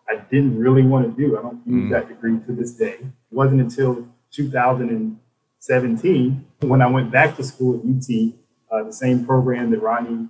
[0.10, 1.38] I didn't really want to do.
[1.38, 1.91] I don't use Mm.
[1.91, 2.93] that degree to this day.
[3.02, 8.34] It wasn't until 2017 when I went back to school at UT,
[8.71, 10.28] uh, the same program that Ronnie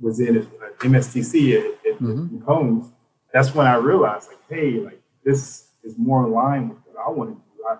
[0.00, 2.44] was in at uh, MSTC at, at Mhm.
[2.44, 2.90] Combs.
[3.32, 7.10] That's when I realized, like, hey, like this is more in line with what I
[7.10, 7.64] want to do.
[7.68, 7.76] I,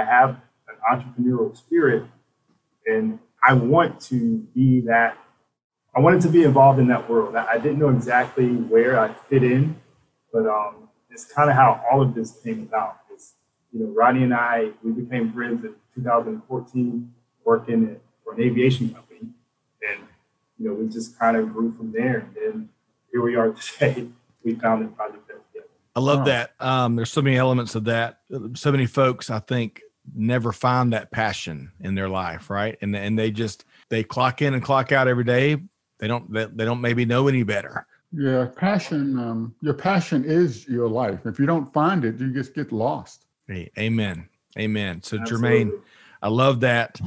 [0.00, 0.36] I have
[0.90, 2.04] entrepreneurial spirit,
[2.86, 5.18] and I want to be that.
[5.94, 7.34] I wanted to be involved in that world.
[7.36, 9.76] I, I didn't know exactly where I fit in,
[10.32, 12.98] but um, it's kind of how all of this came about.
[13.12, 13.32] It's,
[13.72, 18.90] you know, Ronnie and I, we became friends in 2014, working at, for an aviation
[18.90, 19.20] company,
[19.88, 20.00] and
[20.58, 22.18] you know, we just kind of grew from there.
[22.18, 22.68] And then
[23.10, 24.08] here we are today.
[24.44, 25.68] We founded Project Vet together.
[25.94, 26.24] I love Wow.
[26.26, 26.50] that.
[26.60, 28.20] Um, there's so many elements of that.
[28.54, 29.80] So many folks, I think,
[30.14, 32.76] never find that passion in their life, right?
[32.80, 35.56] And and they just they clock in and clock out every day.
[35.98, 37.86] They don't they, they don't maybe know any better.
[38.12, 39.18] Yeah, passion.
[39.18, 41.20] Um, your passion is your life.
[41.26, 43.26] If you don't find it, you just get lost.
[43.48, 45.02] Hey, amen, amen.
[45.02, 45.72] So Jermaine,
[46.22, 47.00] I love that.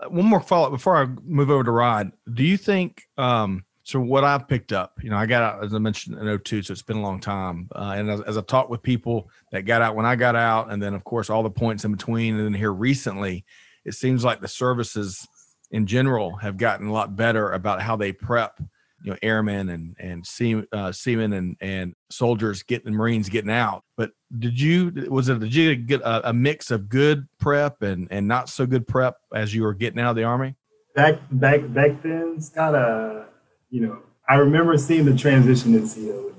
[0.00, 2.12] Uh, One more follow up before I move over to Rod.
[2.32, 3.06] Do you think?
[3.18, 6.38] Um, so what I've picked up, you know, I got out as I mentioned in
[6.38, 7.68] 02, so it's been a long time.
[7.74, 10.72] Uh, and as, as I talked with people that got out when I got out,
[10.72, 13.44] and then of course all the points in between, and then here recently,
[13.84, 15.28] it seems like the services
[15.70, 18.58] in general have gotten a lot better about how they prep
[19.02, 23.84] you know airmen and and sea, uh, seamen and and soldiers getting Marines getting out.
[23.98, 28.08] But did you was it did you get a, a, mix of good prep and
[28.10, 30.54] and not so good prep as you were getting out of the army?
[30.94, 33.26] Back back back then, it's kind of
[33.70, 36.32] you know I remember seeing the transition in SEAL.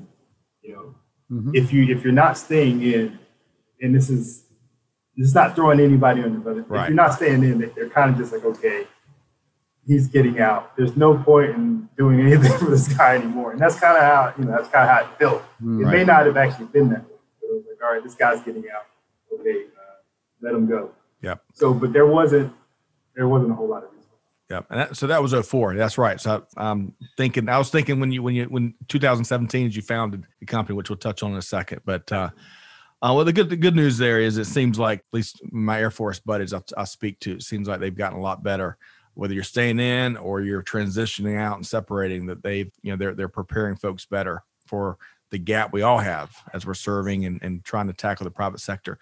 [0.62, 0.96] You know,
[1.32, 1.52] mm-hmm.
[1.54, 3.20] if you if you're not staying in,
[3.82, 4.44] and this is
[5.16, 6.84] this is not throwing anybody under, but right.
[6.84, 8.88] if you're not staying in, they're kind of just like okay
[9.86, 10.76] he's getting out.
[10.76, 13.52] There's no point in doing anything for this guy anymore.
[13.52, 15.44] And that's kind of how, you know, that's kind of how it felt.
[15.62, 17.18] Mm, it may not have actually been that way.
[17.42, 18.86] But it was like, all right, this guy's getting out.
[19.40, 19.96] Okay, uh,
[20.42, 20.92] let him go.
[21.22, 21.36] Yeah.
[21.54, 22.54] So, but there wasn't,
[23.16, 23.92] there wasn't a whole lot of
[24.50, 24.68] Yep.
[24.70, 25.76] And that, so that was 04.
[25.76, 26.22] That's right.
[26.22, 30.26] So I'm thinking, I was thinking when you, when you, when 2017, as you founded
[30.40, 32.30] the company, which we'll touch on in a second, but, uh,
[33.02, 35.80] uh, well, the good the good news there is it seems like at least my
[35.80, 38.78] Air Force buddies I, I speak to, it seems like they've gotten a lot better
[39.16, 43.16] whether you're staying in or you're transitioning out and separating that they've you know they're
[43.16, 44.98] they're preparing folks better for
[45.32, 48.60] the gap we all have as we're serving and, and trying to tackle the private
[48.60, 49.00] sector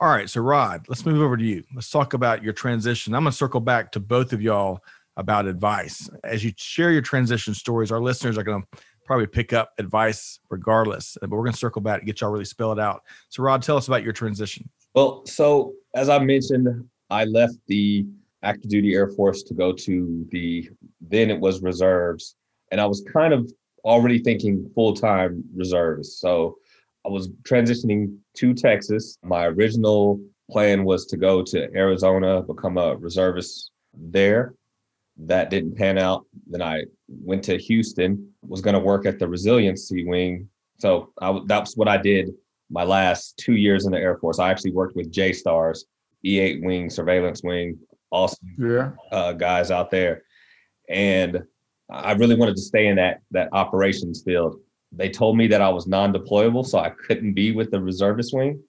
[0.00, 1.62] all right so rod let's move over to you.
[1.74, 3.14] Let's talk about your transition.
[3.14, 4.80] I'm going to circle back to both of y'all
[5.16, 6.08] about advice.
[6.24, 10.38] As you share your transition stories our listeners are going to probably pick up advice
[10.50, 13.02] regardless but we're going to circle back and get y'all really spell it out.
[13.28, 14.68] So rod tell us about your transition.
[14.94, 18.06] Well so as i mentioned i left the
[18.42, 20.68] active duty Air Force to go to the
[21.00, 22.36] then it was reserves,
[22.70, 23.50] and I was kind of
[23.84, 26.16] already thinking full time reserves.
[26.16, 26.56] So
[27.06, 29.18] I was transitioning to Texas.
[29.22, 34.54] My original plan was to go to Arizona, become a reservist there.
[35.16, 36.24] That didn't pan out.
[36.46, 40.48] Then I went to Houston, was going to work at the resiliency wing.
[40.78, 42.30] So I, that's what I did
[42.70, 44.38] my last two years in the Air Force.
[44.38, 45.86] I actually worked with J Stars,
[46.24, 47.78] E8 wing, surveillance wing,
[48.10, 48.92] awesome yeah.
[49.12, 50.22] uh, guys out there.
[50.88, 51.42] And
[51.90, 54.60] I really wanted to stay in that that operations field.
[54.92, 58.60] They told me that I was non-deployable, so I couldn't be with the reservist wing,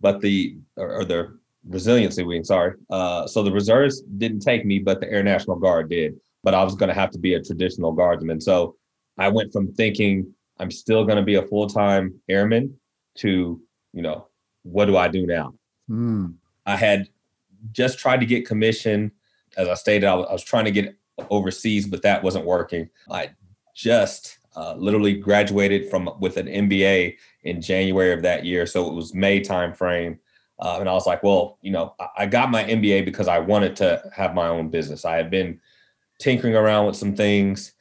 [0.00, 2.44] but the or, or the resiliency wing.
[2.44, 2.74] Sorry.
[2.90, 6.14] Uh, so the reserves didn't take me, but the Air National Guard did.
[6.42, 8.40] But I was going to have to be a traditional guardsman.
[8.40, 8.76] So
[9.18, 12.78] I went from thinking I'm still going to be a full-time airman
[13.16, 13.60] to
[13.92, 14.28] you know
[14.62, 15.54] what do I do now?
[15.90, 16.34] Mm.
[16.66, 17.08] I had
[17.72, 19.12] just tried to get commission.
[19.56, 20.96] As I stated, I was, I was trying to get
[21.30, 22.88] overseas, but that wasn't working.
[23.10, 23.30] I
[23.74, 28.94] just uh, literally graduated from with an MBA in January of that year, so it
[28.94, 30.18] was May timeframe.
[30.60, 33.38] Uh, and I was like, well, you know, I, I got my MBA because I
[33.38, 35.04] wanted to have my own business.
[35.04, 35.60] I had been
[36.20, 37.72] tinkering around with some things.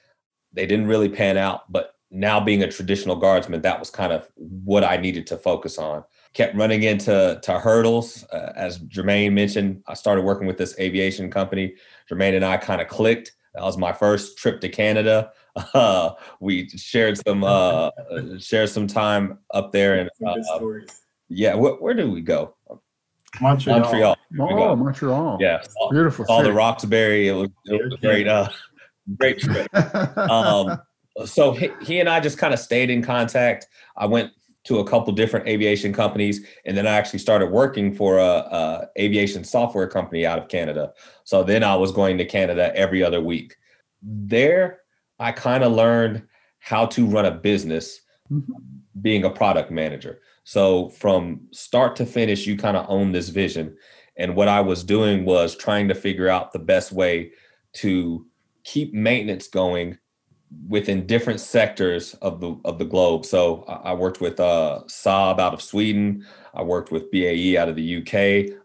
[0.53, 4.27] They didn't really pan out, but now being a traditional guardsman, that was kind of
[4.35, 8.25] what I needed to focus on kept running into to hurdles.
[8.25, 11.75] Uh, as Jermaine mentioned, I started working with this aviation company.
[12.09, 13.33] Jermaine and I kind of clicked.
[13.53, 15.31] That was my first trip to Canada.
[15.55, 17.89] Uh, we shared some uh,
[18.39, 20.59] shared some time up there, and uh,
[21.29, 22.55] yeah, where, where did we go?
[23.41, 23.79] Montreal.
[23.79, 24.17] Montreal.
[24.39, 25.37] Oh, Montreal.
[25.39, 26.25] Yeah, beautiful.
[26.29, 27.27] All the Roxbury.
[27.27, 28.27] It was, it was great.
[28.27, 28.49] Uh,
[29.17, 29.73] great trip.
[30.17, 30.79] um,
[31.25, 33.67] so he, he and I just kind of stayed in contact.
[33.97, 34.31] I went
[34.65, 38.89] to a couple different aviation companies, and then I actually started working for a, a,
[38.97, 40.93] aviation software company out of Canada.
[41.25, 43.57] So then I was going to Canada every other week.
[44.01, 44.79] There,
[45.23, 46.23] I kind of learned
[46.59, 48.51] how to run a business, mm-hmm.
[49.01, 50.19] being a product manager.
[50.43, 53.77] So from start to finish, you kind of own this vision.
[54.17, 57.31] And what I was doing was trying to figure out the best way
[57.75, 58.27] to
[58.65, 59.97] keep maintenance going
[60.67, 63.25] within different sectors of the of the globe.
[63.25, 66.25] So I worked with uh, Saab out of Sweden.
[66.53, 68.13] I worked with BAE out of the UK.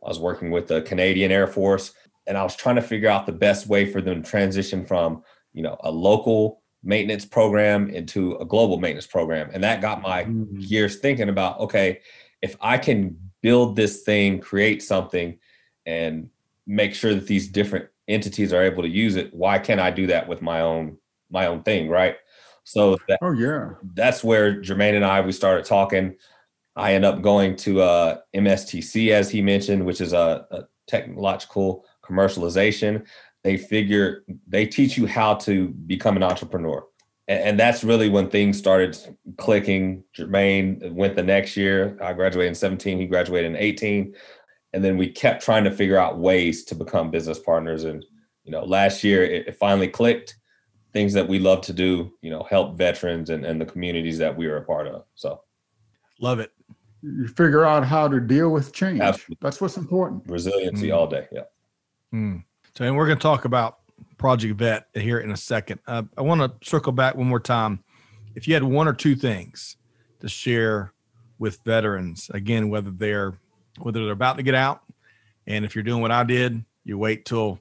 [0.05, 1.95] I was working with the Canadian Air Force,
[2.27, 5.23] and I was trying to figure out the best way for them to transition from
[5.53, 10.25] you know a local maintenance program into a global maintenance program, and that got my
[10.25, 10.61] mm-hmm.
[10.61, 12.01] gears thinking about okay,
[12.43, 15.39] if I can build this thing, create something,
[15.87, 16.29] and
[16.67, 20.07] make sure that these different entities are able to use it, why can't I do
[20.09, 20.99] that with my own
[21.31, 22.17] my own thing, right?
[22.65, 26.17] So that, oh yeah, that's where Jermaine and I we started talking.
[26.77, 31.85] I end up going to uh, MSTC as he mentioned, which is a, a technological
[32.05, 33.07] commercialization.
[33.45, 36.85] They figure they teach you how to become an entrepreneur,
[37.29, 38.99] and, and that's really when things started
[39.37, 40.05] clicking.
[40.17, 41.97] Jermaine went the next year.
[42.03, 42.99] I graduated in 17.
[42.99, 44.15] He graduated in 18,
[44.73, 47.85] and then we kept trying to figure out ways to become business partners.
[47.85, 48.05] And
[48.45, 50.37] you know, last year it, it finally clicked
[50.93, 54.37] things that we love to do, you know, help veterans and, and the communities that
[54.37, 55.05] we are a part of.
[55.15, 55.43] So
[56.21, 56.53] love it.
[57.03, 59.01] You figure out how to deal with change.
[59.01, 59.39] Absolutely.
[59.41, 60.25] That's what's important.
[60.27, 60.97] Resiliency mm.
[60.97, 61.29] all day.
[61.31, 61.43] Yeah.
[62.13, 62.43] Mm.
[62.79, 63.79] So, and we're going to talk about
[64.19, 65.81] Project Vet here in a second.
[65.85, 67.83] Uh, I want to circle back one more time.
[68.37, 69.77] If you had one or two things
[70.21, 70.93] to share
[71.41, 73.37] with veterans, again, whether they're
[73.81, 74.83] whether they're about to get out,
[75.45, 77.59] and if you're doing what I did, you wait till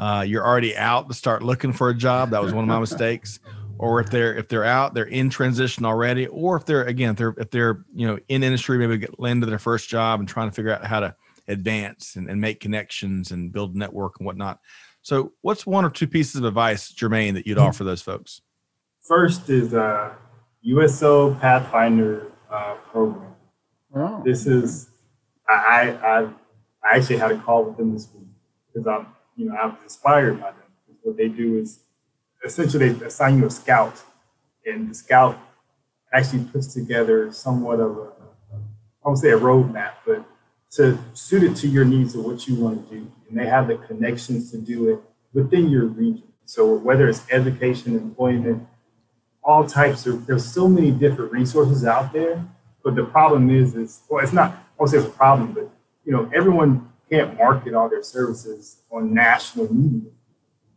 [0.00, 2.30] uh, you're already out to start looking for a job.
[2.30, 3.38] That was one of my mistakes.
[3.78, 6.26] Or if they're if they're out, they're in transition already.
[6.26, 9.42] Or if they're again, if they're if they're you know in industry, maybe get land
[9.42, 11.14] to their first job and trying to figure out how to
[11.48, 14.60] advance and, and make connections and build network and whatnot.
[15.02, 18.40] So, what's one or two pieces of advice, Jermaine, that you'd offer those folks?
[19.02, 20.16] First is a
[20.62, 23.34] USO Pathfinder uh, program.
[23.94, 24.22] Oh.
[24.24, 24.90] This is
[25.48, 26.28] I, I
[26.84, 28.28] I actually had a call with them this week
[28.66, 29.06] because I'm
[29.36, 30.62] you know I was inspired by them.
[31.02, 31.80] What they do is
[32.44, 34.02] essentially they assign you a scout,
[34.64, 35.38] and the scout
[36.12, 38.12] actually puts together somewhat of a
[38.52, 40.24] I won't say a roadmap, but
[40.76, 43.10] to suit it to your needs of what you want to do.
[43.28, 45.00] And they have the connections to do it
[45.32, 46.24] within your region.
[46.44, 48.66] So whether it's education, employment,
[49.42, 52.44] all types of there's so many different resources out there.
[52.84, 55.70] But the problem is is well it's not I won't say it's a problem, but
[56.04, 60.10] you know, everyone can't market all their services on national media.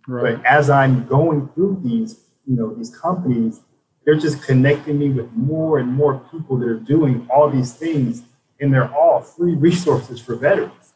[0.07, 0.35] Right.
[0.35, 3.62] But as I'm going through these, you know, these companies,
[4.05, 8.23] they're just connecting me with more and more people that are doing all these things
[8.60, 10.93] and they're all free resources for veterans,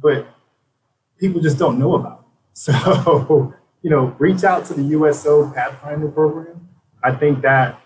[0.00, 0.26] but
[1.18, 2.18] people just don't know about them.
[2.54, 6.68] So, you know, reach out to the USO Pathfinder program.
[7.02, 7.80] I think that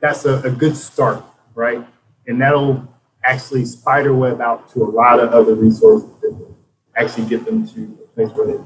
[0.00, 1.84] that's a, a good start, right?
[2.26, 2.86] And that'll
[3.24, 6.56] actually spiderweb out to a lot of other resources that will
[6.94, 8.62] actually get them to a place where they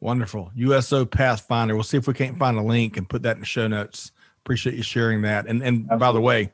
[0.00, 0.50] Wonderful.
[0.54, 1.74] USO Pathfinder.
[1.74, 4.12] We'll see if we can't find a link and put that in the show notes
[4.46, 5.46] appreciate you sharing that.
[5.46, 5.98] And and Absolutely.
[5.98, 6.52] by the way,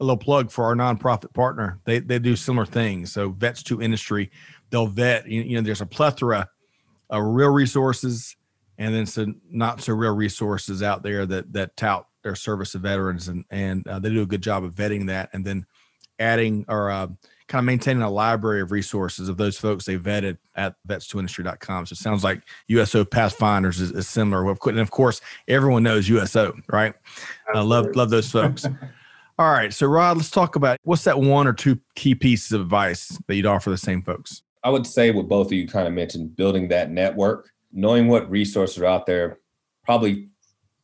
[0.00, 1.80] a little plug for our nonprofit partner.
[1.84, 3.12] They they do similar things.
[3.12, 4.30] So vets to industry,
[4.70, 5.28] they'll vet.
[5.28, 6.48] You, you know, there's a plethora
[7.10, 8.36] of real resources,
[8.78, 12.78] and then some not so real resources out there that that tout their service to
[12.78, 15.66] veterans, and and uh, they do a good job of vetting that, and then
[16.20, 17.08] adding or uh,
[17.48, 21.86] kind of maintaining a library of resources of those folks they vetted at vets2industry.com.
[21.86, 24.48] So it sounds like USO Pathfinders is, is similar.
[24.50, 26.94] And of course, everyone knows USO, right?
[27.54, 28.66] I uh, love love those folks.
[29.38, 32.60] All right, so Rod, let's talk about what's that one or two key pieces of
[32.60, 34.42] advice that you'd offer the same folks.
[34.62, 38.30] I would say what both of you kind of mentioned, building that network, knowing what
[38.30, 39.38] resources are out there,
[39.84, 40.28] probably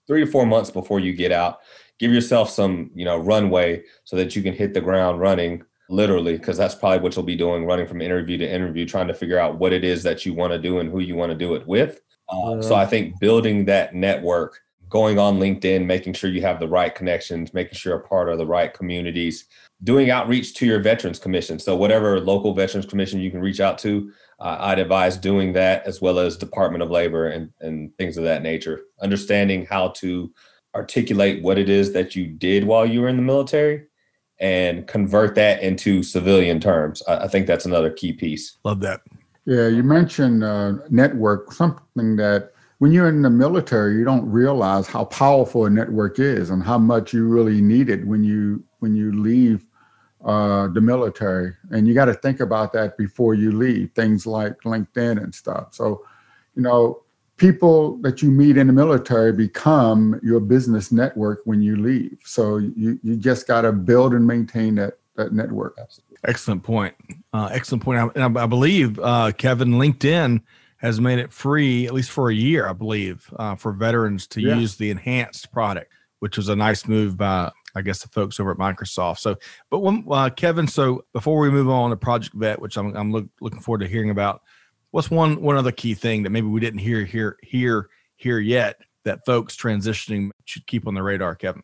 [0.07, 1.61] three to four months before you get out.
[1.99, 6.37] Give yourself some, you know, runway so that you can hit the ground running literally
[6.37, 9.39] because that's probably what you'll be doing running from interview to interview trying to figure
[9.39, 11.55] out what it is that you want to do and who you want to do
[11.55, 12.01] it with.
[12.29, 16.69] Uh, so i think building that network going on linkedin making sure you have the
[16.69, 19.47] right connections making sure you're part of the right communities
[19.85, 21.59] doing outreach to your veterans commission.
[21.59, 25.85] So whatever local veterans commission you can reach out to uh, i'd advise doing that
[25.87, 28.83] as well as department of labor and, and things of that nature.
[29.01, 30.33] Understanding how to
[30.75, 33.87] articulate what it is that you did while you were in the military
[34.41, 37.03] and convert that into civilian terms.
[37.09, 38.57] I, I think that's another key piece.
[38.65, 39.01] Love that.
[39.45, 44.87] Yeah, you mentioned uh, network, something that when you're in the military, you don't realize
[44.87, 48.95] how powerful a network is and how much you really need it when you when
[48.95, 49.65] you leave
[50.25, 51.55] uh, the military.
[51.71, 53.91] And you got to think about that before you leave.
[53.93, 55.75] Things like LinkedIn and stuff.
[55.75, 56.05] So,
[56.55, 57.03] you know,
[57.39, 62.19] people that you meet in the military become your business network when you leave.
[62.25, 65.79] So you, you just got to build and maintain that, that network.
[66.25, 66.95] Excellent point.
[67.33, 68.13] Uh, excellent point.
[68.17, 70.43] And I, I believe, uh, Kevin, LinkedIn
[70.79, 74.41] has made it free, at least for a year, I believe, uh, for veterans to
[74.41, 74.57] yeah.
[74.57, 78.51] use the enhanced product, which was a nice move by, I guess, the folks over
[78.51, 79.19] at Microsoft.
[79.19, 79.37] So,
[79.71, 83.13] but when, uh, Kevin, so before we move on to Project Vet, which I'm, I'm
[83.13, 84.43] look, looking forward to hearing about,
[84.91, 88.77] what's one one other key thing that maybe we didn't hear here here here yet
[89.05, 91.63] that folks transitioning should keep on the radar, Kevin?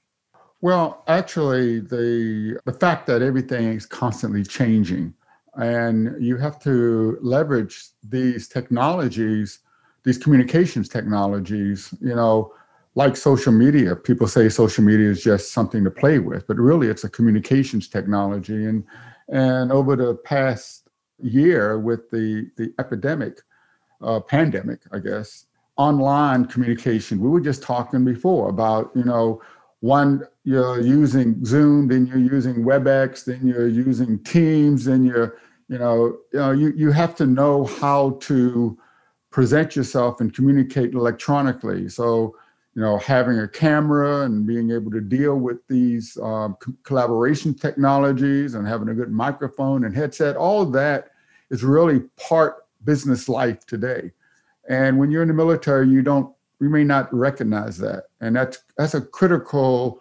[0.61, 5.13] Well, actually, the the fact that everything is constantly changing,
[5.55, 9.59] and you have to leverage these technologies,
[10.05, 11.93] these communications technologies.
[12.01, 12.55] You know,
[12.95, 13.95] like social media.
[13.95, 17.89] People say social media is just something to play with, but really, it's a communications
[17.89, 18.65] technology.
[18.65, 18.85] And
[19.29, 20.84] and over the past
[21.23, 23.41] year with the the epidemic,
[24.03, 25.47] uh, pandemic, I guess,
[25.77, 27.21] online communication.
[27.21, 29.43] We were just talking before about you know
[29.81, 35.39] one you're using Zoom, then you're using WebEx, then you're using Teams, then you're
[35.69, 38.79] you know you know you you have to know how to
[39.31, 41.89] present yourself and communicate electronically.
[41.89, 42.37] So
[42.75, 48.55] you know, having a camera and being able to deal with these um, collaboration technologies
[48.55, 51.13] and having a good microphone and headset, all of that
[51.51, 54.11] is really part business life today.
[54.69, 58.59] And when you're in the military, you don't we may not recognize that, and that's
[58.77, 60.01] that's a critical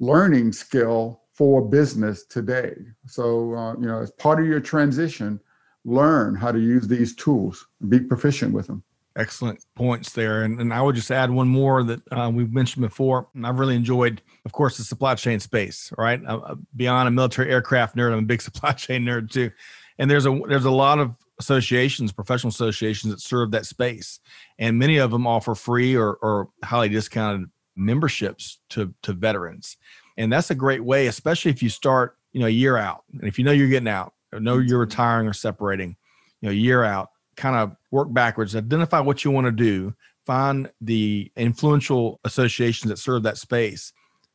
[0.00, 2.74] learning skill for business today.
[3.06, 5.40] So uh, you know, as part of your transition,
[5.84, 8.82] learn how to use these tools, be proficient with them.
[9.16, 10.44] Excellent points there.
[10.44, 13.28] And, and I would just add one more that uh, we've mentioned before.
[13.34, 16.20] And I've really enjoyed, of course, the supply chain space, right?
[16.24, 19.50] Uh, beyond a military aircraft nerd, I'm a big supply chain nerd too.
[19.98, 24.20] And there's a there's a lot of associations, professional associations that serve that space.
[24.58, 29.76] And many of them offer free or, or highly discounted memberships to, to veterans.
[30.16, 33.04] And that's a great way, especially if you start, you know, a year out.
[33.12, 35.96] And if you know you're getting out, or know you're retiring or separating,
[36.40, 37.08] you know, a year out,
[37.40, 39.94] kind of work backwards, identify what you want to do,
[40.26, 43.92] find the influential associations that serve that space,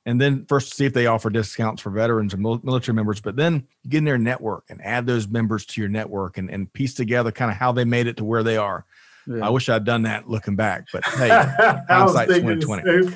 [0.08, 3.22] and then first see if they offer discounts for veterans and military members.
[3.22, 6.72] But then get in their network and add those members to your network and, and
[6.74, 8.86] piece together kind of how they made it to where they are.
[9.28, 9.46] Yeah.
[9.46, 11.30] I wish I'd done that looking back, but hey,
[11.88, 13.12] hindsight's twenty twenty.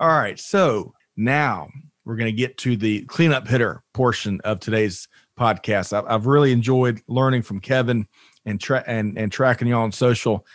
[0.00, 1.68] All right, so now
[2.04, 5.92] we're going to get to the cleanup hitter portion of today's podcast.
[5.92, 8.06] I've, I've really enjoyed learning from Kevin
[8.46, 10.46] and tra- and and tracking y'all on social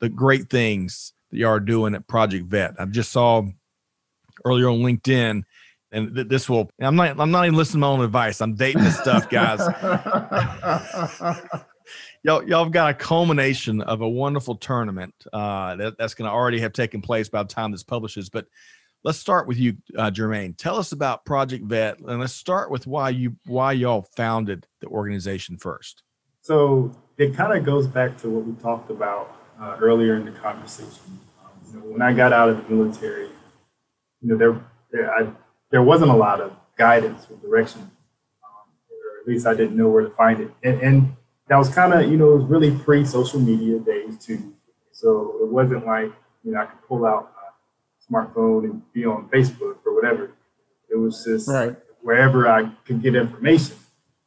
[0.00, 2.74] the great things that y'all are doing at Project Vet.
[2.78, 3.42] I just saw
[4.44, 5.42] earlier on LinkedIn,
[5.92, 6.70] and th- this will.
[6.80, 7.18] I'm not.
[7.18, 8.40] I'm not even listening to my own advice.
[8.40, 9.60] I'm dating this stuff, guys.
[12.22, 16.34] y'all, y'all have got a culmination of a wonderful tournament uh, that, that's going to
[16.34, 18.28] already have taken place by the time this publishes.
[18.28, 18.46] But
[19.04, 20.56] let's start with you, uh, Jermaine.
[20.56, 24.88] Tell us about Project Vet, and let's start with why you why y'all founded the
[24.88, 26.02] organization first.
[26.42, 30.32] So it kind of goes back to what we talked about uh, earlier in the
[30.32, 31.20] conversation.
[31.42, 33.28] Um, you know, when I got out of the military,
[34.20, 34.60] you know, there
[34.90, 35.28] there, I,
[35.70, 39.88] there wasn't a lot of guidance or direction, um, or at least I didn't know
[39.88, 40.50] where to find it.
[40.62, 41.16] And, and
[41.48, 44.54] that was kind of, you know, it was really pre-social media days too.
[44.92, 46.12] So it wasn't like,
[46.44, 47.32] you know, I could pull out
[48.10, 50.32] my smartphone and be on Facebook or whatever.
[50.88, 51.76] It was just right.
[52.02, 53.76] wherever I could get information.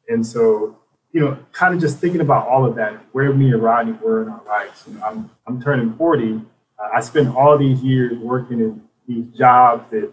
[0.10, 0.77] And so
[1.12, 4.24] you know, kind of just thinking about all of that, where me and Rodney were
[4.24, 4.84] in our lives.
[4.88, 6.42] You know, I'm I'm turning 40.
[6.80, 10.12] Uh, I spent all these years working in these jobs that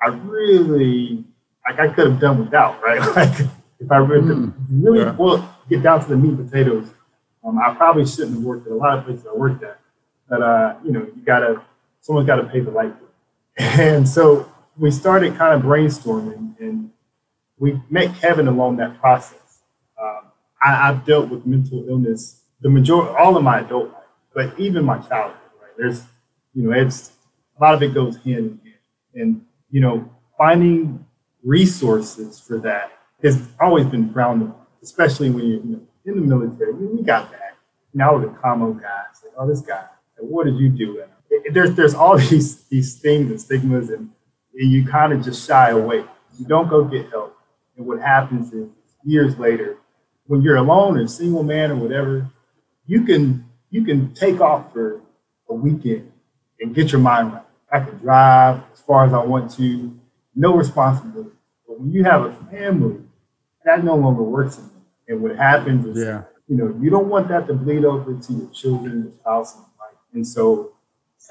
[0.00, 1.24] I really
[1.66, 1.78] like.
[1.78, 3.00] I could have done without, right?
[3.16, 3.46] Like
[3.78, 5.16] if I really, mm, really yeah.
[5.18, 6.86] well, get down to the meat and potatoes,
[7.44, 9.80] um, I probably shouldn't have worked at a lot of places I worked at.
[10.28, 11.60] But uh, you know, you gotta
[12.00, 13.08] someone's got to pay the light bill,
[13.58, 16.90] and so we started kind of brainstorming, and
[17.58, 19.41] we met Kevin along that process
[20.00, 20.32] Um,
[20.62, 24.02] I, have dealt with mental illness the majority, all of my adult life,
[24.34, 25.38] but even my childhood.
[25.60, 25.72] Right?
[25.76, 26.02] There's,
[26.54, 27.12] you know, it's
[27.58, 28.76] a lot of it goes hand in hand,
[29.14, 31.04] and you know, finding
[31.42, 36.22] resources for that has always been frowned upon, especially when you're you know, in the
[36.36, 36.72] military.
[36.72, 37.56] We got that.
[37.94, 39.84] Now the commo guys, like, oh, this guy,
[40.18, 41.04] like, what did you do?
[41.52, 44.10] There's there's all these these things and stigmas, and,
[44.54, 46.04] and you kind of just shy away.
[46.38, 47.36] You don't go get help,
[47.76, 48.68] and what happens is
[49.04, 49.78] years later,
[50.26, 52.28] when you're alone and single man or whatever,
[52.86, 55.00] you can you can take off for
[55.48, 56.10] a weekend
[56.60, 57.42] and get your mind right.
[57.70, 59.98] I can drive as far as I want to,
[60.34, 61.30] no responsibility.
[61.66, 63.00] But when you have a family,
[63.64, 64.72] that no longer works anymore.
[65.08, 66.22] And what happens is, yeah.
[66.48, 69.64] you know, you don't want that to bleed over to your children, your spouse, and
[69.80, 69.98] life.
[70.12, 70.72] And so,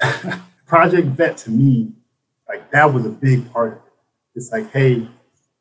[0.66, 1.92] Project Vet to me,
[2.48, 3.92] like that was a big part of it.
[4.34, 5.08] It's like, hey,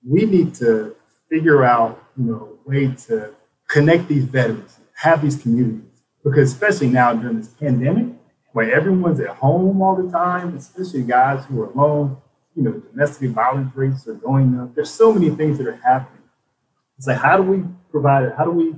[0.08, 0.96] we need to
[1.30, 3.34] figure out, you know, way to
[3.68, 8.14] connect these veterans, have these communities, because especially now during this pandemic,
[8.54, 12.18] where everyone's at home all the time, especially guys who are alone,
[12.56, 14.76] you know, domestic violence rates are going up.
[14.76, 16.24] There's so many things that are happening.
[16.98, 18.34] It's like, how do we provide it?
[18.38, 18.76] How do we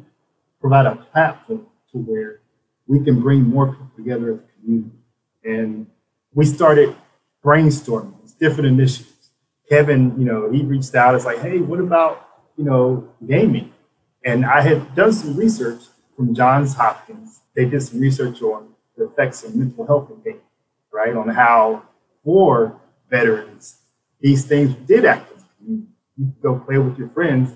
[0.61, 2.39] provide a platform to where
[2.87, 4.97] we can bring more people together as a community?
[5.43, 5.87] And
[6.33, 6.95] we started
[7.43, 9.29] brainstorming different initiatives.
[9.69, 11.15] Kevin, you know, he reached out.
[11.15, 13.73] It's like, hey, what about you know, gaming.
[14.25, 15.83] And I had done some research
[16.15, 17.41] from Johns Hopkins.
[17.55, 20.41] They did some research on the effects of mental health in gaming,
[20.91, 21.15] right?
[21.15, 21.83] On how
[22.23, 22.79] for
[23.09, 23.79] veterans,
[24.21, 25.85] these things did act as you,
[26.17, 27.51] you go play with your friends,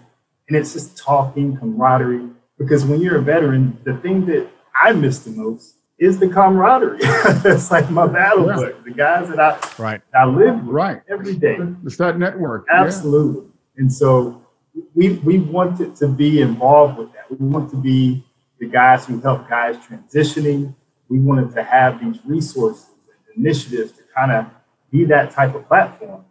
[0.48, 2.30] and it's just talking, camaraderie.
[2.58, 7.00] Because when you're a veteran, the thing that I miss the most is the camaraderie.
[7.02, 8.72] it's like my battle yeah.
[8.84, 11.58] the guys that I right I live with right every day.
[11.86, 12.66] It's that network.
[12.72, 13.46] Absolutely.
[13.46, 13.82] Yeah.
[13.82, 14.46] And so
[14.94, 17.30] we we wanted to be involved with that.
[17.32, 18.26] We want to be
[18.60, 20.76] the guys who help guys transitioning.
[21.10, 24.46] We wanted to have these resources and initiatives to kind of
[24.92, 26.26] be that type of platform.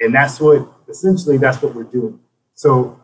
[0.00, 2.20] And that's what essentially that's what we're doing.
[2.54, 3.00] So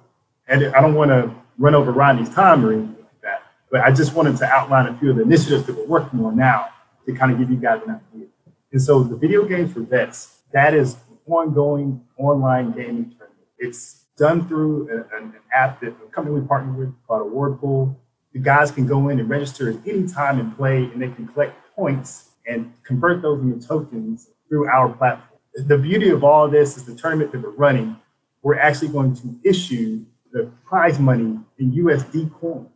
[0.49, 3.93] and I don't want to run over Rodney's time or anything like that, but I
[3.93, 6.69] just wanted to outline a few of the initiatives that we're working on now
[7.07, 8.27] to kind of give you guys an idea.
[8.73, 13.47] And so the video games for vets, that is ongoing online gaming tournament.
[13.59, 17.99] It's done through a, an app that a company we partner with called Award Pool.
[18.35, 21.27] The guys can go in and register at any time and play, and they can
[21.27, 25.41] collect points and convert those into tokens through our platform.
[25.55, 27.97] The beauty of all this is the tournament that we're running,
[28.43, 32.69] we're actually going to issue the prize money in USD coin.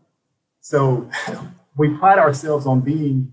[0.61, 1.09] So
[1.77, 3.33] we pride ourselves on being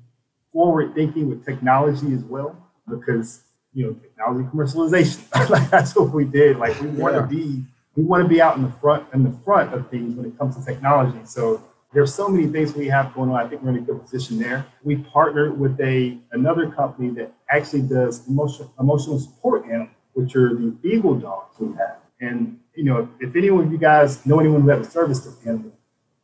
[0.51, 2.55] forward thinking with technology as well,
[2.87, 3.43] because
[3.73, 5.49] you know technology commercialization.
[5.49, 6.57] like that's what we did.
[6.57, 7.63] Like we want to be
[7.95, 10.37] we want to be out in the front in the front of things when it
[10.37, 11.19] comes to technology.
[11.25, 11.63] So
[11.93, 13.35] there's so many things we have going on.
[13.35, 14.65] I think we're in a good position there.
[14.83, 20.49] We partnered with a another company that actually does emotional emotional support animals, which are
[20.55, 21.97] the Beagle dogs we have.
[22.21, 25.35] And you know, if anyone of you guys know anyone who has a service dog
[25.45, 25.71] animal,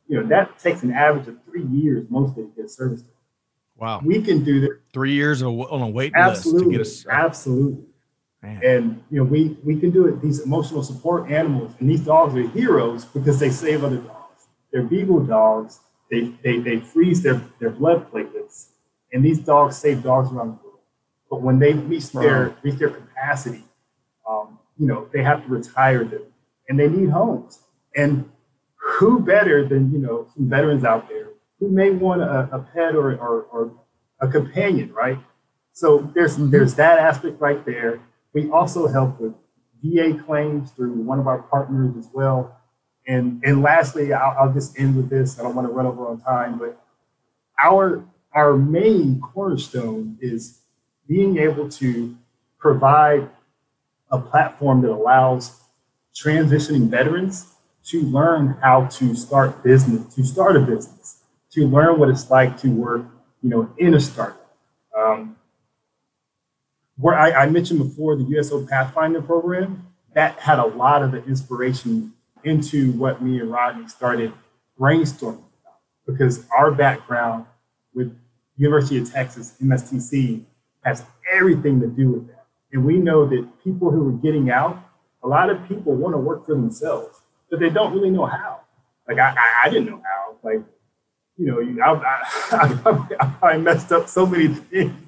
[0.07, 3.11] you know that takes an average of three years mostly to get a service dog.
[3.75, 4.01] Wow.
[4.03, 4.79] We can do that.
[4.91, 7.23] Three years on a wait absolutely, list to get a service.
[7.23, 7.85] absolutely.
[8.43, 8.61] Man.
[8.63, 10.21] And you know, we we can do it.
[10.21, 14.47] These emotional support animals, and these dogs are heroes because they save other dogs.
[14.71, 15.79] They're beagle dogs.
[16.11, 18.67] They they they freeze their their blood platelets,
[19.11, 20.79] and these dogs save dogs around the world.
[21.29, 23.63] But when they reach their reach their capacity,
[24.29, 26.23] um, you know, they have to retire them,
[26.69, 27.59] and they need homes.
[27.95, 28.29] And
[28.99, 31.27] who better than you know some veterans out there
[31.59, 33.71] who may want a, a pet or, or, or
[34.21, 35.17] a companion, right?
[35.73, 36.51] So there's mm-hmm.
[36.51, 37.99] there's that aspect right there.
[38.33, 39.33] We also help with
[39.83, 42.59] VA claims through one of our partners as well.
[43.07, 45.39] And and lastly, I'll, I'll just end with this.
[45.39, 46.81] I don't want to run over on time, but
[47.61, 48.03] our
[48.33, 50.59] our main cornerstone is
[51.07, 52.15] being able to
[52.59, 53.29] provide
[54.11, 55.61] a platform that allows
[56.13, 57.53] transitioning veterans
[57.85, 62.57] to learn how to start business, to start a business, to learn what it's like
[62.57, 63.05] to work,
[63.41, 64.55] you know, in a startup.
[64.97, 65.36] Um,
[66.97, 71.23] where I, I, mentioned before the USO Pathfinder program, that had a lot of the
[71.25, 74.33] inspiration into what me and Rodney started
[74.79, 77.45] brainstorming about because our background
[77.93, 78.17] with
[78.55, 80.43] University of Texas, MSTC,
[80.83, 82.45] has everything to do with that.
[82.71, 84.83] And we know that people who are getting out,
[85.23, 88.61] a lot of people want to work for themselves, but they don't really know how.
[89.07, 90.35] Like I, I, I didn't know how.
[90.43, 90.61] Like,
[91.37, 93.07] you know, I, I,
[93.41, 95.06] I, I messed up so many things.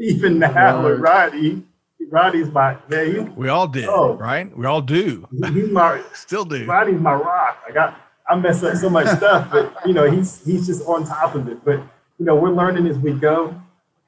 [0.00, 1.62] Even now with Rodney,
[2.10, 3.14] Rodney's my man.
[3.14, 4.56] He, we all did, oh, right?
[4.56, 5.26] We all do.
[5.30, 6.64] He's my still do.
[6.66, 7.62] Roddy's my rock.
[7.68, 11.04] I got I mess up so much stuff, but you know he's he's just on
[11.04, 11.64] top of it.
[11.64, 11.78] But
[12.18, 13.60] you know we're learning as we go,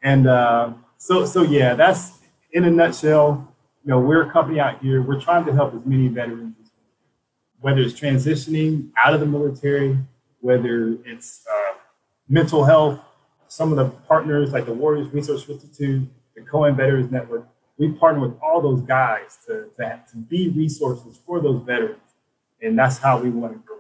[0.03, 2.21] and uh, so so yeah, that's
[2.53, 3.53] in a nutshell.
[3.85, 5.03] You know we're a company out here.
[5.03, 6.55] We're trying to help as many veterans,
[7.61, 9.99] whether it's transitioning out of the military,
[10.41, 11.75] whether it's uh,
[12.29, 13.01] mental health.
[13.53, 17.47] Some of the partners like the Warriors Research Institute, the Cohen Veterans Network,
[17.77, 22.01] we partner with all those guys to, to, to be resources for those veterans.
[22.63, 23.77] And that's how we want to grow.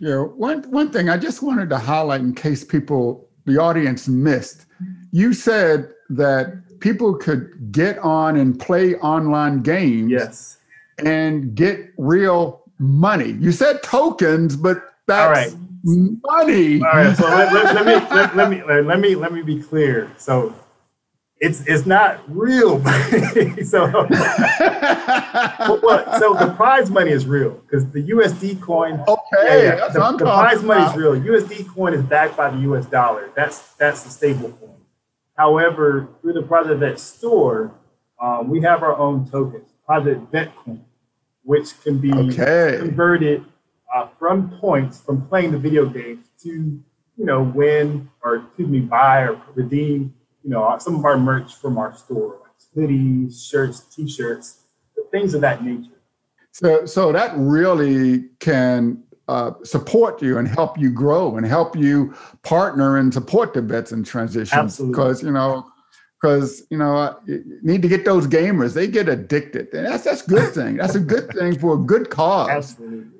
[0.00, 4.66] Yeah, one one thing I just wanted to highlight in case people, the audience missed.
[5.12, 10.10] You said that people could get on and play online games.
[10.10, 10.58] Yes.
[10.98, 13.30] And get real money.
[13.38, 15.54] You said tokens, but that's
[15.86, 16.80] money.
[16.82, 17.16] All right.
[17.16, 20.10] So let, let, let me let, let me let me let me be clear.
[20.16, 20.54] So
[21.38, 23.62] it's it's not real money.
[23.64, 24.08] so, but,
[26.18, 29.04] so the prize money is real because the USD coin.
[29.06, 29.88] Okay, yeah, yeah.
[29.88, 31.14] the, the prize money is real.
[31.14, 33.30] USD coin is backed by the US dollar.
[33.36, 34.70] That's that's the stable coin.
[35.36, 37.74] However, through the Project Vet store,
[38.20, 40.82] um, we have our own tokens, Project Vet coin,
[41.42, 42.78] which can be okay.
[42.78, 43.44] converted
[43.94, 48.80] uh, from points from playing the video games to you know win or excuse me
[48.80, 50.14] buy or redeem
[50.46, 54.60] you know, some of our merch from our store, like hoodies, shirts, t-shirts,
[55.10, 56.00] things of that nature.
[56.52, 62.14] So, so that really can uh, support you and help you grow and help you
[62.44, 64.56] partner and support the vets in transition.
[64.56, 64.92] Absolutely.
[64.92, 65.68] Because you know,
[66.22, 68.72] because you know, you need to get those gamers.
[68.72, 70.76] They get addicted, and that's that's good thing.
[70.76, 72.50] That's a good thing for a good cause.
[72.50, 73.15] Absolutely.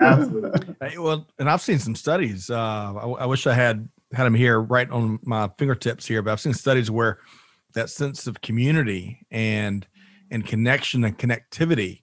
[0.00, 0.98] Absolutely.
[0.98, 2.50] Well, and I've seen some studies.
[2.50, 6.32] Uh, I, I wish I had had them here right on my fingertips here, but
[6.32, 7.18] I've seen studies where
[7.74, 9.86] that sense of community and
[10.30, 12.02] and connection and connectivity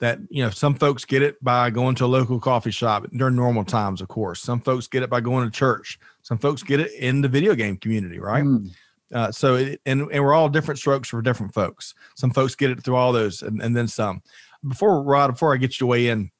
[0.00, 3.36] that you know some folks get it by going to a local coffee shop during
[3.36, 6.80] normal times of course some folks get it by going to church some folks get
[6.80, 8.68] it in the video game community right mm.
[9.14, 12.70] uh, so it, and, and we're all different strokes for different folks some folks get
[12.70, 14.22] it through all those and, and then some
[14.66, 16.30] before rod before i get you to weigh in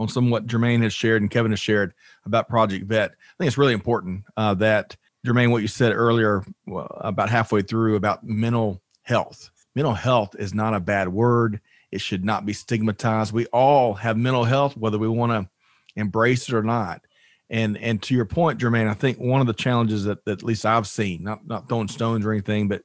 [0.00, 1.92] on some what Jermaine has shared and Kevin has shared
[2.24, 3.10] about Project Vet.
[3.10, 4.96] I think it's really important uh, that
[5.26, 9.50] Jermaine, what you said earlier, about halfway through about mental health.
[9.74, 11.60] Mental health is not a bad word.
[11.92, 13.32] It should not be stigmatized.
[13.32, 15.50] We all have mental health, whether we want to
[15.96, 17.02] embrace it or not.
[17.50, 20.42] And and to your point, Jermaine, I think one of the challenges that, that at
[20.42, 22.82] least I've seen, not not throwing stones or anything, but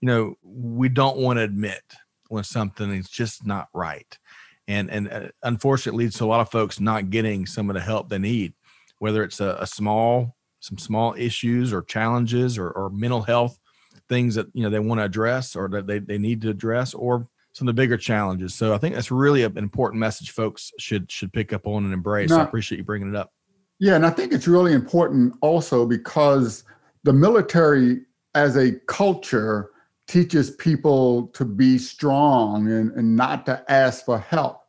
[0.00, 1.82] you know, we don't want to admit
[2.28, 4.16] when something is just not right.
[4.68, 7.74] And and uh, unfortunately, it leads to a lot of folks not getting some of
[7.74, 8.52] the help they need,
[8.98, 13.58] whether it's a, a small some small issues or challenges or, or mental health
[14.08, 16.94] things that you know they want to address or that they, they need to address
[16.94, 18.54] or some of the bigger challenges.
[18.54, 21.92] So I think that's really an important message folks should should pick up on and
[21.92, 22.30] embrace.
[22.30, 23.32] Now, I appreciate you bringing it up.
[23.80, 26.64] Yeah, and I think it's really important also because
[27.04, 28.00] the military
[28.34, 29.70] as a culture
[30.08, 34.62] teaches people to be strong and, and not to ask for help.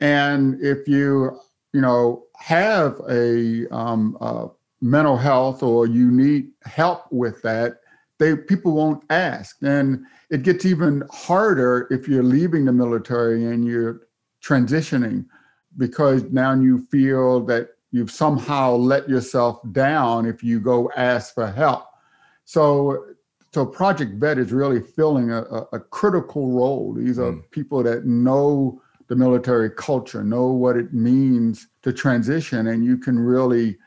[0.00, 1.40] And if you,
[1.72, 4.48] you know, have a, um, a
[4.82, 7.80] mental health or you need help with that,
[8.18, 9.56] they people won't ask.
[9.62, 14.02] And it gets even harder if you're leaving the military and you're
[14.44, 15.24] transitioning
[15.78, 21.46] because now you feel that you've somehow let yourself down if you go ask for
[21.50, 21.86] help.
[22.44, 23.04] So
[23.56, 26.92] so Project Vet is really filling a, a, a critical role.
[26.92, 27.50] These are mm.
[27.52, 33.18] people that know the military culture, know what it means to transition, and you can
[33.18, 33.78] really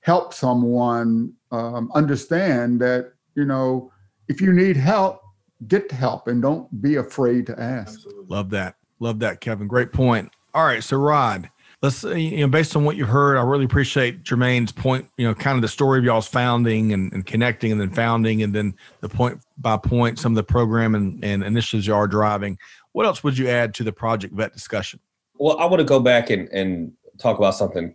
[0.00, 3.92] help someone um, understand that you know
[4.26, 5.20] if you need help,
[5.68, 7.94] get help and don't be afraid to ask.
[7.94, 8.26] Absolutely.
[8.26, 8.74] Love that.
[8.98, 9.68] Love that, Kevin.
[9.68, 10.32] Great point.
[10.52, 11.48] All right, so Rod,
[11.82, 15.08] let's uh, you know based on what you heard, I really appreciate Jermaine's point.
[15.16, 18.42] You know, kind of the story of y'all's founding and, and connecting, and then founding,
[18.42, 22.06] and then the point by point, some of the program and, and initiatives you are
[22.06, 22.58] driving.
[22.92, 25.00] What else would you add to the Project Vet discussion?
[25.34, 27.94] Well, I want to go back and, and talk about something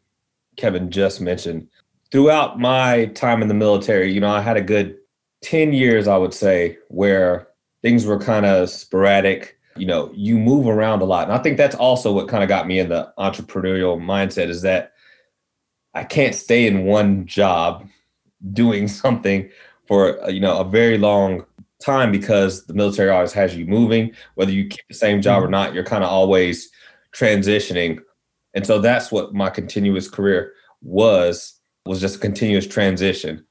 [0.57, 1.67] Kevin just mentioned.
[2.11, 4.97] Throughout my time in the military, you know, I had a good
[5.41, 7.49] 10 years, I would say, where
[7.81, 9.56] things were kind of sporadic.
[9.79, 11.27] You know, you move around a lot.
[11.27, 14.61] And I think that's also what kind of got me in the entrepreneurial mindset is
[14.63, 14.93] that
[15.93, 17.87] I can't stay in one job
[18.53, 19.49] doing something
[19.87, 21.45] for, you know, a very long
[21.79, 24.11] time because the military always has you moving.
[24.35, 25.51] Whether you keep the same job or mm-hmm.
[25.51, 26.69] not, you're kind of always
[27.13, 27.99] transitioning.
[28.53, 31.53] And so that's what my continuous career was
[31.85, 33.45] was just a continuous transition.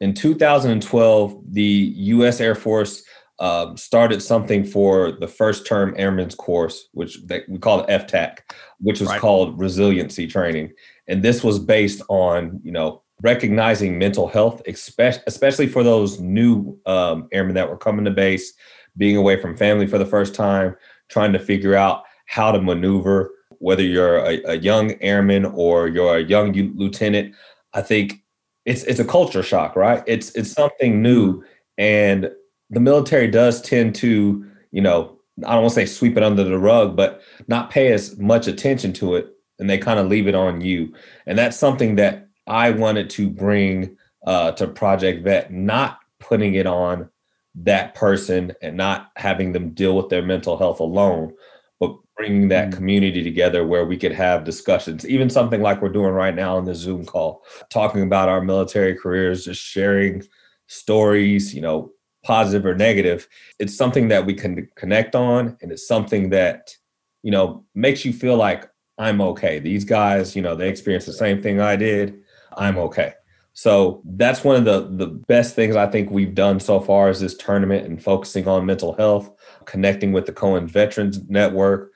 [0.00, 1.62] In 2012, the
[1.96, 2.40] U.S.
[2.40, 3.02] Air Force
[3.40, 8.38] um, started something for the first term airmen's course, which they, we call it FTAC,
[8.80, 9.20] which was right.
[9.20, 10.72] called resiliency training.
[11.06, 17.28] And this was based on, you know, recognizing mental health, especially for those new um,
[17.32, 18.52] airmen that were coming to base,
[18.96, 20.76] being away from family for the first time,
[21.08, 26.18] trying to figure out how to maneuver, whether you're a, a young airman or you're
[26.18, 27.34] a young lieutenant.
[27.74, 28.22] I think
[28.64, 30.02] it's it's a culture shock, right?
[30.06, 31.42] It's it's something new,
[31.76, 32.30] and
[32.70, 36.44] the military does tend to, you know, I don't want to say sweep it under
[36.44, 40.26] the rug, but not pay as much attention to it, and they kind of leave
[40.26, 40.92] it on you.
[41.26, 43.96] And that's something that I wanted to bring
[44.26, 47.08] uh, to Project Vet, not putting it on
[47.54, 51.32] that person and not having them deal with their mental health alone,
[51.80, 52.74] but bringing that mm.
[52.74, 56.64] community together where we could have discussions, even something like we're doing right now in
[56.64, 60.22] the Zoom call, talking about our military careers, just sharing
[60.66, 61.90] stories, you know,
[62.28, 63.26] positive or negative.
[63.58, 66.76] It's something that we can connect on, and it's something that,
[67.22, 69.58] you know, makes you feel like I'm okay.
[69.58, 72.20] These guys, you know, they experienced the same thing I did.
[72.54, 73.14] I'm okay.
[73.54, 77.18] So that's one of the the best things I think we've done so far is
[77.18, 79.32] this tournament and focusing on mental health,
[79.64, 81.92] connecting with the Cohen Veterans Network,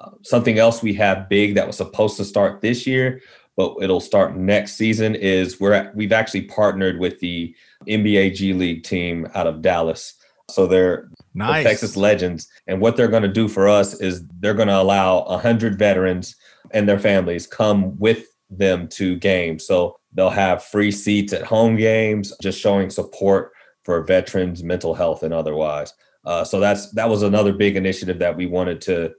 [0.00, 3.20] uh, something else we have big that was supposed to start this year,
[3.56, 5.14] but it'll start next season.
[5.14, 7.54] Is we're at, we've actually partnered with the
[7.88, 10.14] NBA G League team out of Dallas.
[10.50, 11.64] So they're nice.
[11.64, 14.80] the Texas Legends, and what they're going to do for us is they're going to
[14.80, 16.36] allow hundred veterans
[16.72, 19.66] and their families come with them to games.
[19.66, 23.52] So they'll have free seats at home games, just showing support
[23.84, 25.94] for veterans' mental health and otherwise.
[26.24, 29.12] Uh, so that's that was another big initiative that we wanted to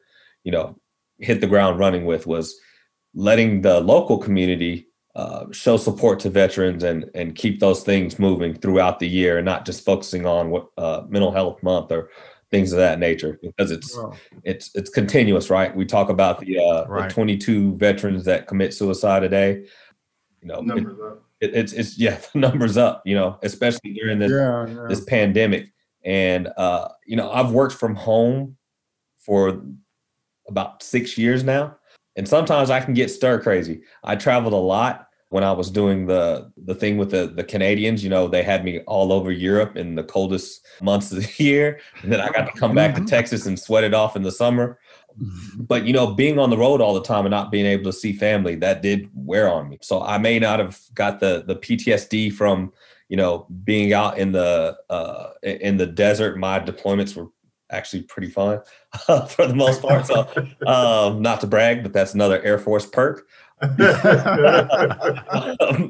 [0.43, 0.77] you know
[1.19, 2.59] hit the ground running with was
[3.17, 8.53] letting the local community uh, show support to veterans and and keep those things moving
[8.53, 12.09] throughout the year and not just focusing on what uh, mental health month or
[12.51, 14.13] things of that nature because it's wow.
[14.43, 17.09] it's it's continuous right we talk about the, uh, right.
[17.09, 19.65] the 22 veterans that commit suicide a day
[20.41, 20.87] you know it,
[21.41, 24.85] it, it's it's yeah the numbers up you know especially during this yeah, yeah.
[24.87, 25.73] this pandemic
[26.05, 28.55] and uh you know i've worked from home
[29.17, 29.61] for
[30.47, 31.75] about six years now.
[32.17, 33.81] And sometimes I can get stir crazy.
[34.03, 38.03] I traveled a lot when I was doing the the thing with the the Canadians,
[38.03, 41.79] you know, they had me all over Europe in the coldest months of the year,
[42.01, 44.31] and then I got to come back to Texas and sweat it off in the
[44.31, 44.79] summer.
[45.57, 47.93] But you know, being on the road all the time and not being able to
[47.93, 49.79] see family, that did wear on me.
[49.81, 52.71] So I may not have got the the PTSD from
[53.09, 56.37] you know being out in the uh, in the desert.
[56.37, 57.27] My deployments were
[57.71, 58.59] actually pretty fun
[59.29, 60.05] for the most part.
[60.05, 60.27] So
[60.67, 63.27] um, not to brag, but that's another Air Force perk.
[63.59, 63.71] um,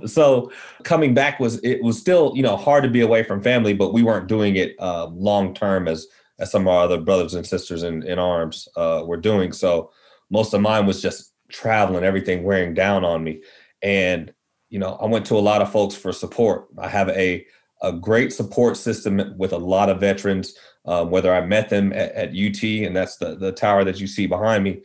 [0.07, 0.51] so
[0.83, 3.93] coming back was it was still you know hard to be away from family, but
[3.93, 6.07] we weren't doing it uh, long term as
[6.39, 9.51] as some of our other brothers and sisters in in arms uh, were doing.
[9.51, 9.91] So
[10.29, 13.41] most of mine was just traveling, everything wearing down on me,
[13.81, 14.33] and
[14.69, 16.67] you know I went to a lot of folks for support.
[16.77, 17.45] I have a
[17.81, 20.55] a great support system with a lot of veterans.
[20.87, 24.07] Um, whether I met them at, at UT, and that's the the tower that you
[24.07, 24.81] see behind me,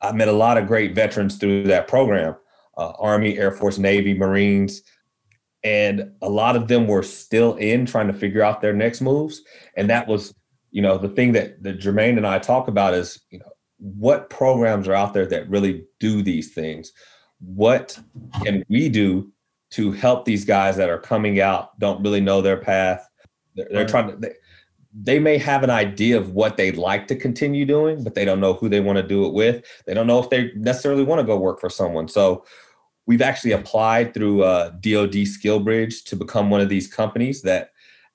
[0.00, 2.36] I met a lot of great veterans through that program
[2.76, 4.82] uh, Army, Air Force, Navy, Marines.
[5.64, 9.42] And a lot of them were still in trying to figure out their next moves.
[9.76, 10.34] And that was,
[10.70, 14.30] you know, the thing that, that Jermaine and I talk about is, you know, what
[14.30, 16.92] programs are out there that really do these things?
[17.40, 17.98] What
[18.42, 19.32] can we do
[19.70, 23.06] to help these guys that are coming out, don't really know their path?
[23.54, 24.34] They're, they're trying to, they,
[24.98, 28.40] they may have an idea of what they'd like to continue doing, but they don't
[28.40, 29.64] know who they want to do it with.
[29.86, 32.08] They don't know if they necessarily want to go work for someone.
[32.08, 32.44] So
[33.06, 37.72] we've actually applied through uh, DoD SkillBridge to become one of these companies that,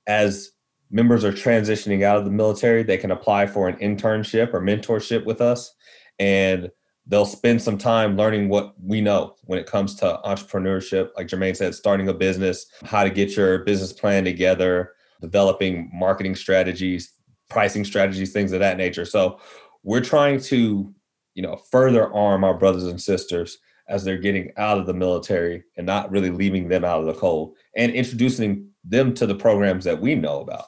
[0.08, 0.52] as
[0.90, 5.24] members are transitioning out of the military, they can apply for an internship or mentorship
[5.24, 5.76] with us,
[6.18, 6.72] and
[7.06, 11.10] they'll spend some time learning what we know when it comes to entrepreneurship.
[11.16, 16.36] Like Jermaine said, starting a business, how to get your business plan together developing marketing
[16.36, 17.14] strategies,
[17.50, 19.06] pricing strategies, things of that nature.
[19.06, 19.40] So
[19.84, 20.94] we're trying to,
[21.36, 23.58] you know, further arm our brothers and sisters
[23.88, 27.14] as they're getting out of the military and not really leaving them out of the
[27.14, 30.66] cold and introducing them to the programs that we know about.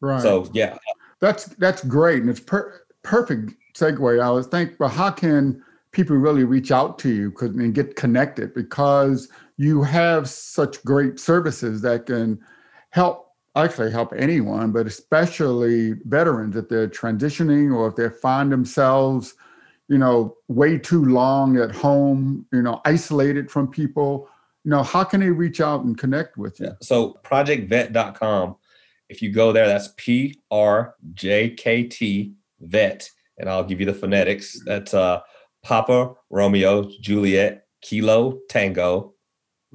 [0.00, 0.22] Right.
[0.22, 0.76] So yeah.
[1.20, 2.20] That's that's great.
[2.20, 4.22] And it's per- perfect segue.
[4.22, 5.62] I was thinking, well, how can
[5.92, 11.80] people really reach out to you and get connected because you have such great services
[11.80, 12.38] that can
[12.90, 13.25] help
[13.64, 19.34] actually help anyone, but especially veterans if they're transitioning or if they find themselves,
[19.88, 24.28] you know, way too long at home, you know, isolated from people.
[24.64, 26.66] You know, how can they reach out and connect with you?
[26.66, 26.72] Yeah.
[26.82, 28.56] So projectvet.com,
[29.08, 33.86] if you go there, that's P R J K T vet, and I'll give you
[33.86, 34.60] the phonetics.
[34.64, 35.20] That's uh
[35.62, 39.14] Papa Romeo Juliet Kilo Tango.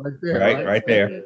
[0.04, 0.40] Right there.
[0.40, 1.24] Right, right, right there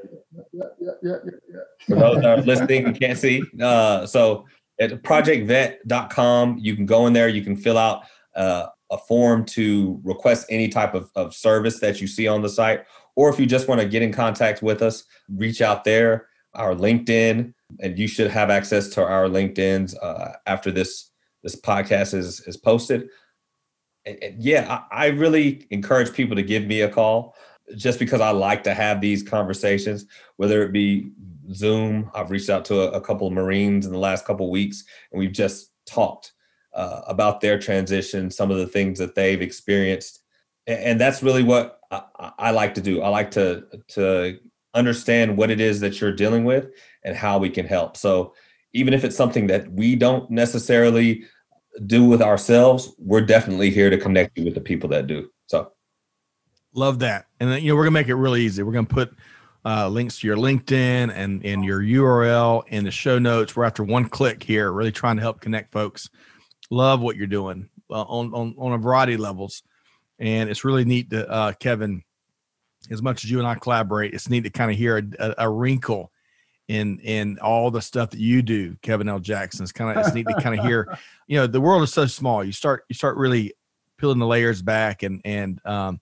[0.53, 1.15] yeah, yeah, yeah,
[1.51, 1.59] yeah.
[1.87, 4.45] For those that are listening and can't see, uh, so
[4.79, 8.03] at projectvet.com, you can go in there, you can fill out
[8.35, 12.49] uh, a form to request any type of, of service that you see on the
[12.49, 12.85] site.
[13.15, 16.75] Or if you just want to get in contact with us, reach out there, our
[16.75, 21.11] LinkedIn, and you should have access to our LinkedIn's uh, after this
[21.43, 23.07] this podcast is is posted.
[24.05, 27.35] And, and yeah, I, I really encourage people to give me a call
[27.75, 30.05] just because I like to have these conversations,
[30.37, 31.11] whether it be
[31.53, 32.11] Zoom.
[32.13, 34.83] I've reached out to a, a couple of Marines in the last couple of weeks,
[35.11, 36.33] and we've just talked
[36.73, 40.21] uh, about their transition, some of the things that they've experienced,
[40.67, 43.01] and, and that's really what I, I, like to do.
[43.01, 44.39] I like to to
[44.73, 46.69] understand what it is that you're dealing with
[47.03, 47.95] and how we can help.
[47.95, 48.33] So
[48.73, 51.23] even if it's something that we don't necessarily
[51.85, 55.29] do with ourselves, we're definitely here to connect you with the people that do.
[55.47, 55.71] So.
[56.75, 57.27] Love that.
[57.39, 58.61] And then, you know, we're gonna make it really easy.
[58.61, 59.15] We're gonna put
[59.65, 63.55] uh, links to your LinkedIn and and your URL in the show notes.
[63.55, 66.09] We're after one click here, really trying to help connect folks.
[66.69, 69.63] Love what you're doing uh, on, on on a variety of levels,
[70.19, 72.03] and it's really neat to uh, Kevin.
[72.91, 75.35] As much as you and I collaborate, it's neat to kind of hear a, a,
[75.45, 76.11] a wrinkle
[76.67, 79.19] in in all the stuff that you do, Kevin L.
[79.19, 79.63] Jackson.
[79.63, 80.97] It's kind of it's neat to kind of hear.
[81.27, 82.43] You know, the world is so small.
[82.43, 83.55] You start you start really
[83.97, 85.99] peeling the layers back and and um,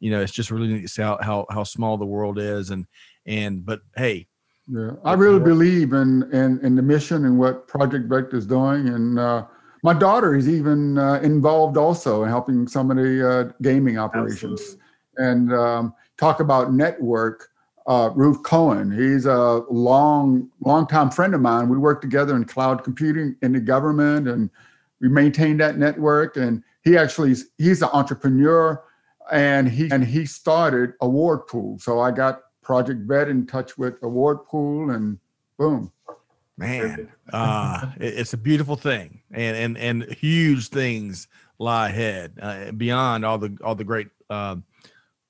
[0.00, 2.70] you know, it's just really neat to see how, how, how small the world is.
[2.70, 2.86] And,
[3.26, 4.26] and, but Hey,
[4.68, 8.88] yeah, I really believe in, in, in the mission and what Project Vector is doing.
[8.88, 9.46] And, uh,
[9.86, 14.60] my daughter is even uh, involved also in helping some of the uh, gaming operations
[14.60, 14.82] Absolutely.
[15.18, 17.50] and um, talk about network.
[17.86, 21.68] Uh, Ruth Cohen, he's a long, long time friend of mine.
[21.68, 24.50] We work together in cloud computing in the government, and
[25.00, 26.36] we maintain that network.
[26.36, 28.82] And he actually he's an entrepreneur
[29.32, 33.94] and he and he started award pool so i got project vet in touch with
[34.02, 35.18] award pool and
[35.58, 35.90] boom
[36.56, 43.24] man uh it's a beautiful thing and and and huge things lie ahead uh, beyond
[43.24, 44.56] all the all the great uh,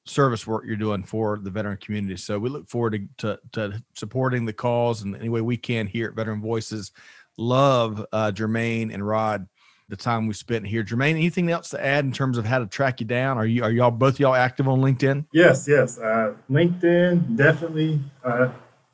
[0.06, 2.16] service work you're doing for the veteran community.
[2.16, 5.86] So we look forward to, to, to supporting the cause in any way we can
[5.86, 6.92] here at Veteran Voices.
[7.36, 9.46] Love uh, Jermaine and Rod
[9.88, 10.82] the time we spent here.
[10.82, 13.38] Jermaine, anything else to add in terms of how to track you down?
[13.38, 15.26] Are you are y'all both y'all active on LinkedIn?
[15.32, 15.98] Yes, yes.
[15.98, 18.50] Uh, LinkedIn definitely uh,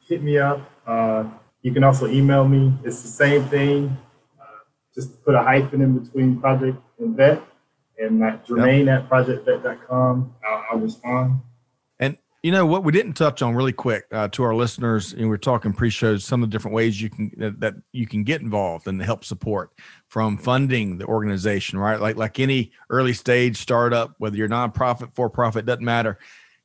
[0.07, 0.61] hit me up.
[0.87, 1.25] Uh,
[1.63, 2.73] you can also email me.
[2.85, 3.97] It's the same thing.
[4.41, 4.45] Uh,
[4.95, 7.43] just put a hyphen in between project and vet,
[7.99, 9.05] and that Jermaine yep.
[9.05, 10.35] at projectvet.com.
[10.47, 11.41] I'll, I'll respond.
[12.43, 15.35] You know what we didn't touch on really quick uh, to our listeners, and we
[15.35, 18.41] are talking pre-shows some of the different ways you can that, that you can get
[18.41, 19.71] involved and help support
[20.09, 22.01] from funding the organization, right?
[22.01, 26.19] Like like any early stage startup, whether you're nonprofit, for profit, doesn't matter.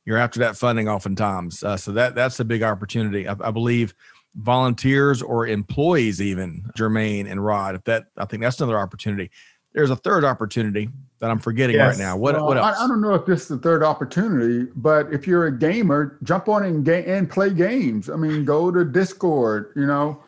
[0.04, 3.28] You're after that funding oftentimes, uh, so that that's a big opportunity.
[3.28, 3.94] I, I believe
[4.34, 9.30] volunteers or employees, even Jermaine and Rod, if that I think that's another opportunity.
[9.72, 10.90] There's a third opportunity
[11.20, 11.98] that I'm forgetting yes.
[11.98, 12.16] right now.
[12.16, 12.78] What, well, what else?
[12.78, 16.18] I, I, don't know if this is the third opportunity, but if you're a gamer,
[16.22, 18.08] jump on and, ga- and play games.
[18.08, 20.22] I mean, go to Discord, you know,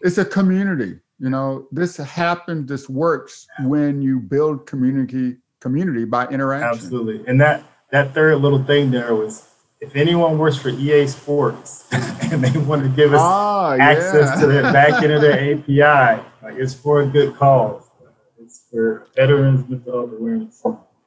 [0.00, 0.98] it's a community.
[1.18, 6.70] You know, this happens, this works when you build community community by interaction.
[6.70, 7.22] Absolutely.
[7.26, 9.46] And that that third little thing there was
[9.80, 14.40] if anyone works for EA Sports and they want to give us ah, access yeah.
[14.40, 17.89] to the back end of their API, like it's for a good cause
[18.70, 20.62] for veterans mental awareness.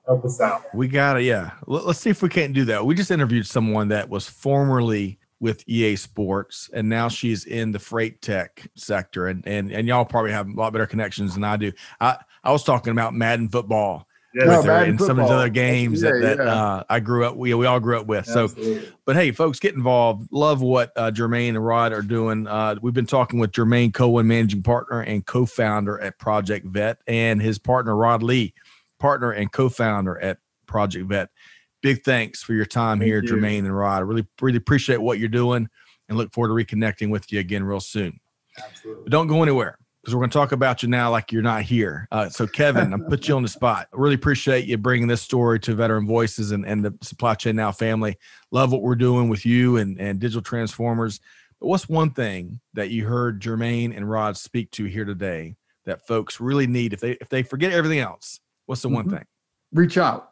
[0.06, 0.64] Help us out.
[0.74, 1.24] We got it.
[1.24, 1.52] Yeah.
[1.66, 2.86] Let's see if we can't do that.
[2.86, 7.80] We just interviewed someone that was formerly with EA Sports, and now she's in the
[7.80, 9.28] freight tech sector.
[9.28, 11.72] And and and y'all probably have a lot better connections than I do.
[12.02, 16.02] I I was talking about Madden football yeah, her and some of the other games
[16.02, 16.54] yeah, that, that yeah.
[16.54, 17.36] uh, I grew up.
[17.36, 18.28] We we all grew up with.
[18.28, 18.86] Absolutely.
[18.86, 20.28] So, but hey, folks, get involved.
[20.32, 22.48] Love what uh, Jermaine and Rod are doing.
[22.48, 27.42] Uh, we've been talking with Jermaine Cohen, managing partner and co-founder at Project Vet, and
[27.42, 28.54] his partner Rod Lee,
[29.00, 31.30] partner and co-founder at Project Vet.
[31.82, 33.34] Big thanks for your time Thank here, you.
[33.34, 33.98] Jermaine and Rod.
[33.98, 35.70] I really really appreciate what you're doing,
[36.10, 38.20] and look forward to reconnecting with you again real soon.
[38.58, 39.04] Absolutely.
[39.04, 41.62] But don't go anywhere because we're going to talk about you now like you're not
[41.62, 42.10] here.
[42.12, 43.88] Uh, so, Kevin, I put you on the spot.
[43.94, 47.56] I really appreciate you bringing this story to Veteran Voices and, and the Supply Chain
[47.56, 48.18] Now family.
[48.52, 51.22] Love what we're doing with you and, and Digital Transformers.
[51.62, 56.06] But what's one thing that you heard Jermaine and Rod speak to here today that
[56.06, 58.42] folks really need if they if they forget everything else?
[58.66, 59.16] What's the one mm-hmm.
[59.16, 59.26] thing?
[59.72, 60.32] Reach out.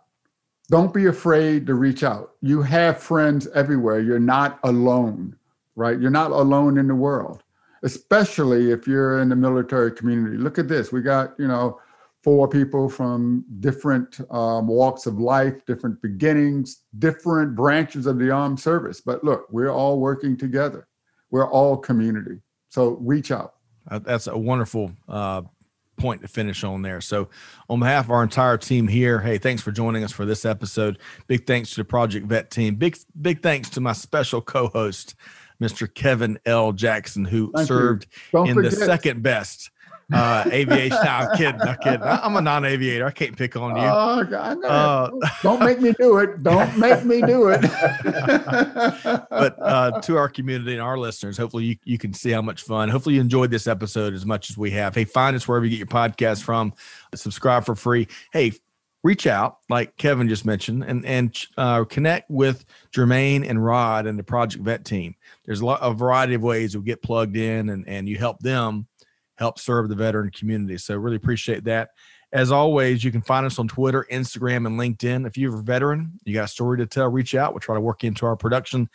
[0.70, 2.34] Don't be afraid to reach out.
[2.42, 4.02] You have friends everywhere.
[4.02, 5.38] You're not alone,
[5.78, 5.98] right?
[5.98, 7.42] You're not alone in the world
[7.84, 10.38] especially if you're in the military community.
[10.38, 10.92] Look at this.
[10.92, 11.80] We got, you know,
[12.24, 18.60] four people from different um, walks of life, different beginnings, different branches of the armed
[18.60, 19.02] service.
[19.02, 20.88] But look, we're all working together.
[21.32, 22.42] We're all community.
[22.70, 23.56] So reach out.
[23.90, 25.42] Uh, that's a wonderful uh,
[25.98, 27.02] point to finish on there.
[27.02, 27.30] So,
[27.70, 31.00] on behalf of our entire team here, hey, thanks for joining us for this episode.
[31.28, 32.76] Big thanks to the Project Vet team.
[32.76, 35.16] Big big thanks to my special co-host,
[35.62, 35.94] Mr.
[35.94, 36.72] Kevin L.
[36.72, 38.72] Jackson, who Thank served in forget.
[38.72, 39.70] the second best
[40.14, 40.98] uh, aviation.
[41.04, 41.62] no, I'm kidding.
[41.62, 42.02] I'm kidding.
[42.04, 43.06] I'm a non-aviator.
[43.06, 43.84] I can't pick on you.
[43.84, 45.10] Oh, God, uh,
[45.42, 46.44] don't make me do it.
[46.44, 47.62] Don't make me do it.
[49.30, 52.64] but uh, to our community and our listeners, hopefully you, you can see how much
[52.64, 52.90] fun.
[52.90, 54.96] Hopefully you enjoyed this episode as much as we have.
[54.96, 56.74] Hey, find us wherever you get your podcast from.
[57.16, 58.08] Subscribe for free.
[58.34, 58.54] Hey,
[59.04, 64.18] reach out, like Kevin just mentioned, and and uh, connect with Jermaine and Rod and
[64.18, 65.16] the Project Vet team.
[65.46, 68.40] There's a, lot, a variety of ways we get plugged in, and and you help
[68.40, 68.88] them
[69.38, 70.78] help serve the veteran community.
[70.78, 71.90] So really appreciate that.
[72.32, 75.28] As always, you can find us on Twitter, Instagram, and LinkedIn.
[75.28, 77.52] If you're a veteran, you got a story to tell, reach out.
[77.52, 78.88] We'll try to work into our production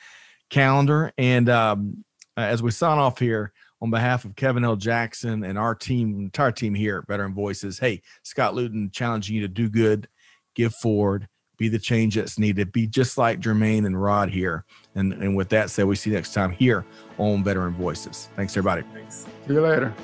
[0.48, 1.12] calendar.
[1.18, 2.04] And um,
[2.36, 3.52] as we sign off here,
[3.82, 4.76] on behalf of Kevin L.
[4.76, 9.42] Jackson and our team, entire team here at Veteran Voices, hey, Scott Luton challenging you
[9.42, 10.08] to do good,
[10.54, 14.64] give forward, be the change that's needed, be just like Jermaine and Rod here.
[14.94, 16.84] And, and with that said, we see you next time here
[17.18, 18.28] on Veteran Voices.
[18.36, 18.82] Thanks, everybody.
[18.92, 19.26] Thanks.
[19.46, 19.94] See you later.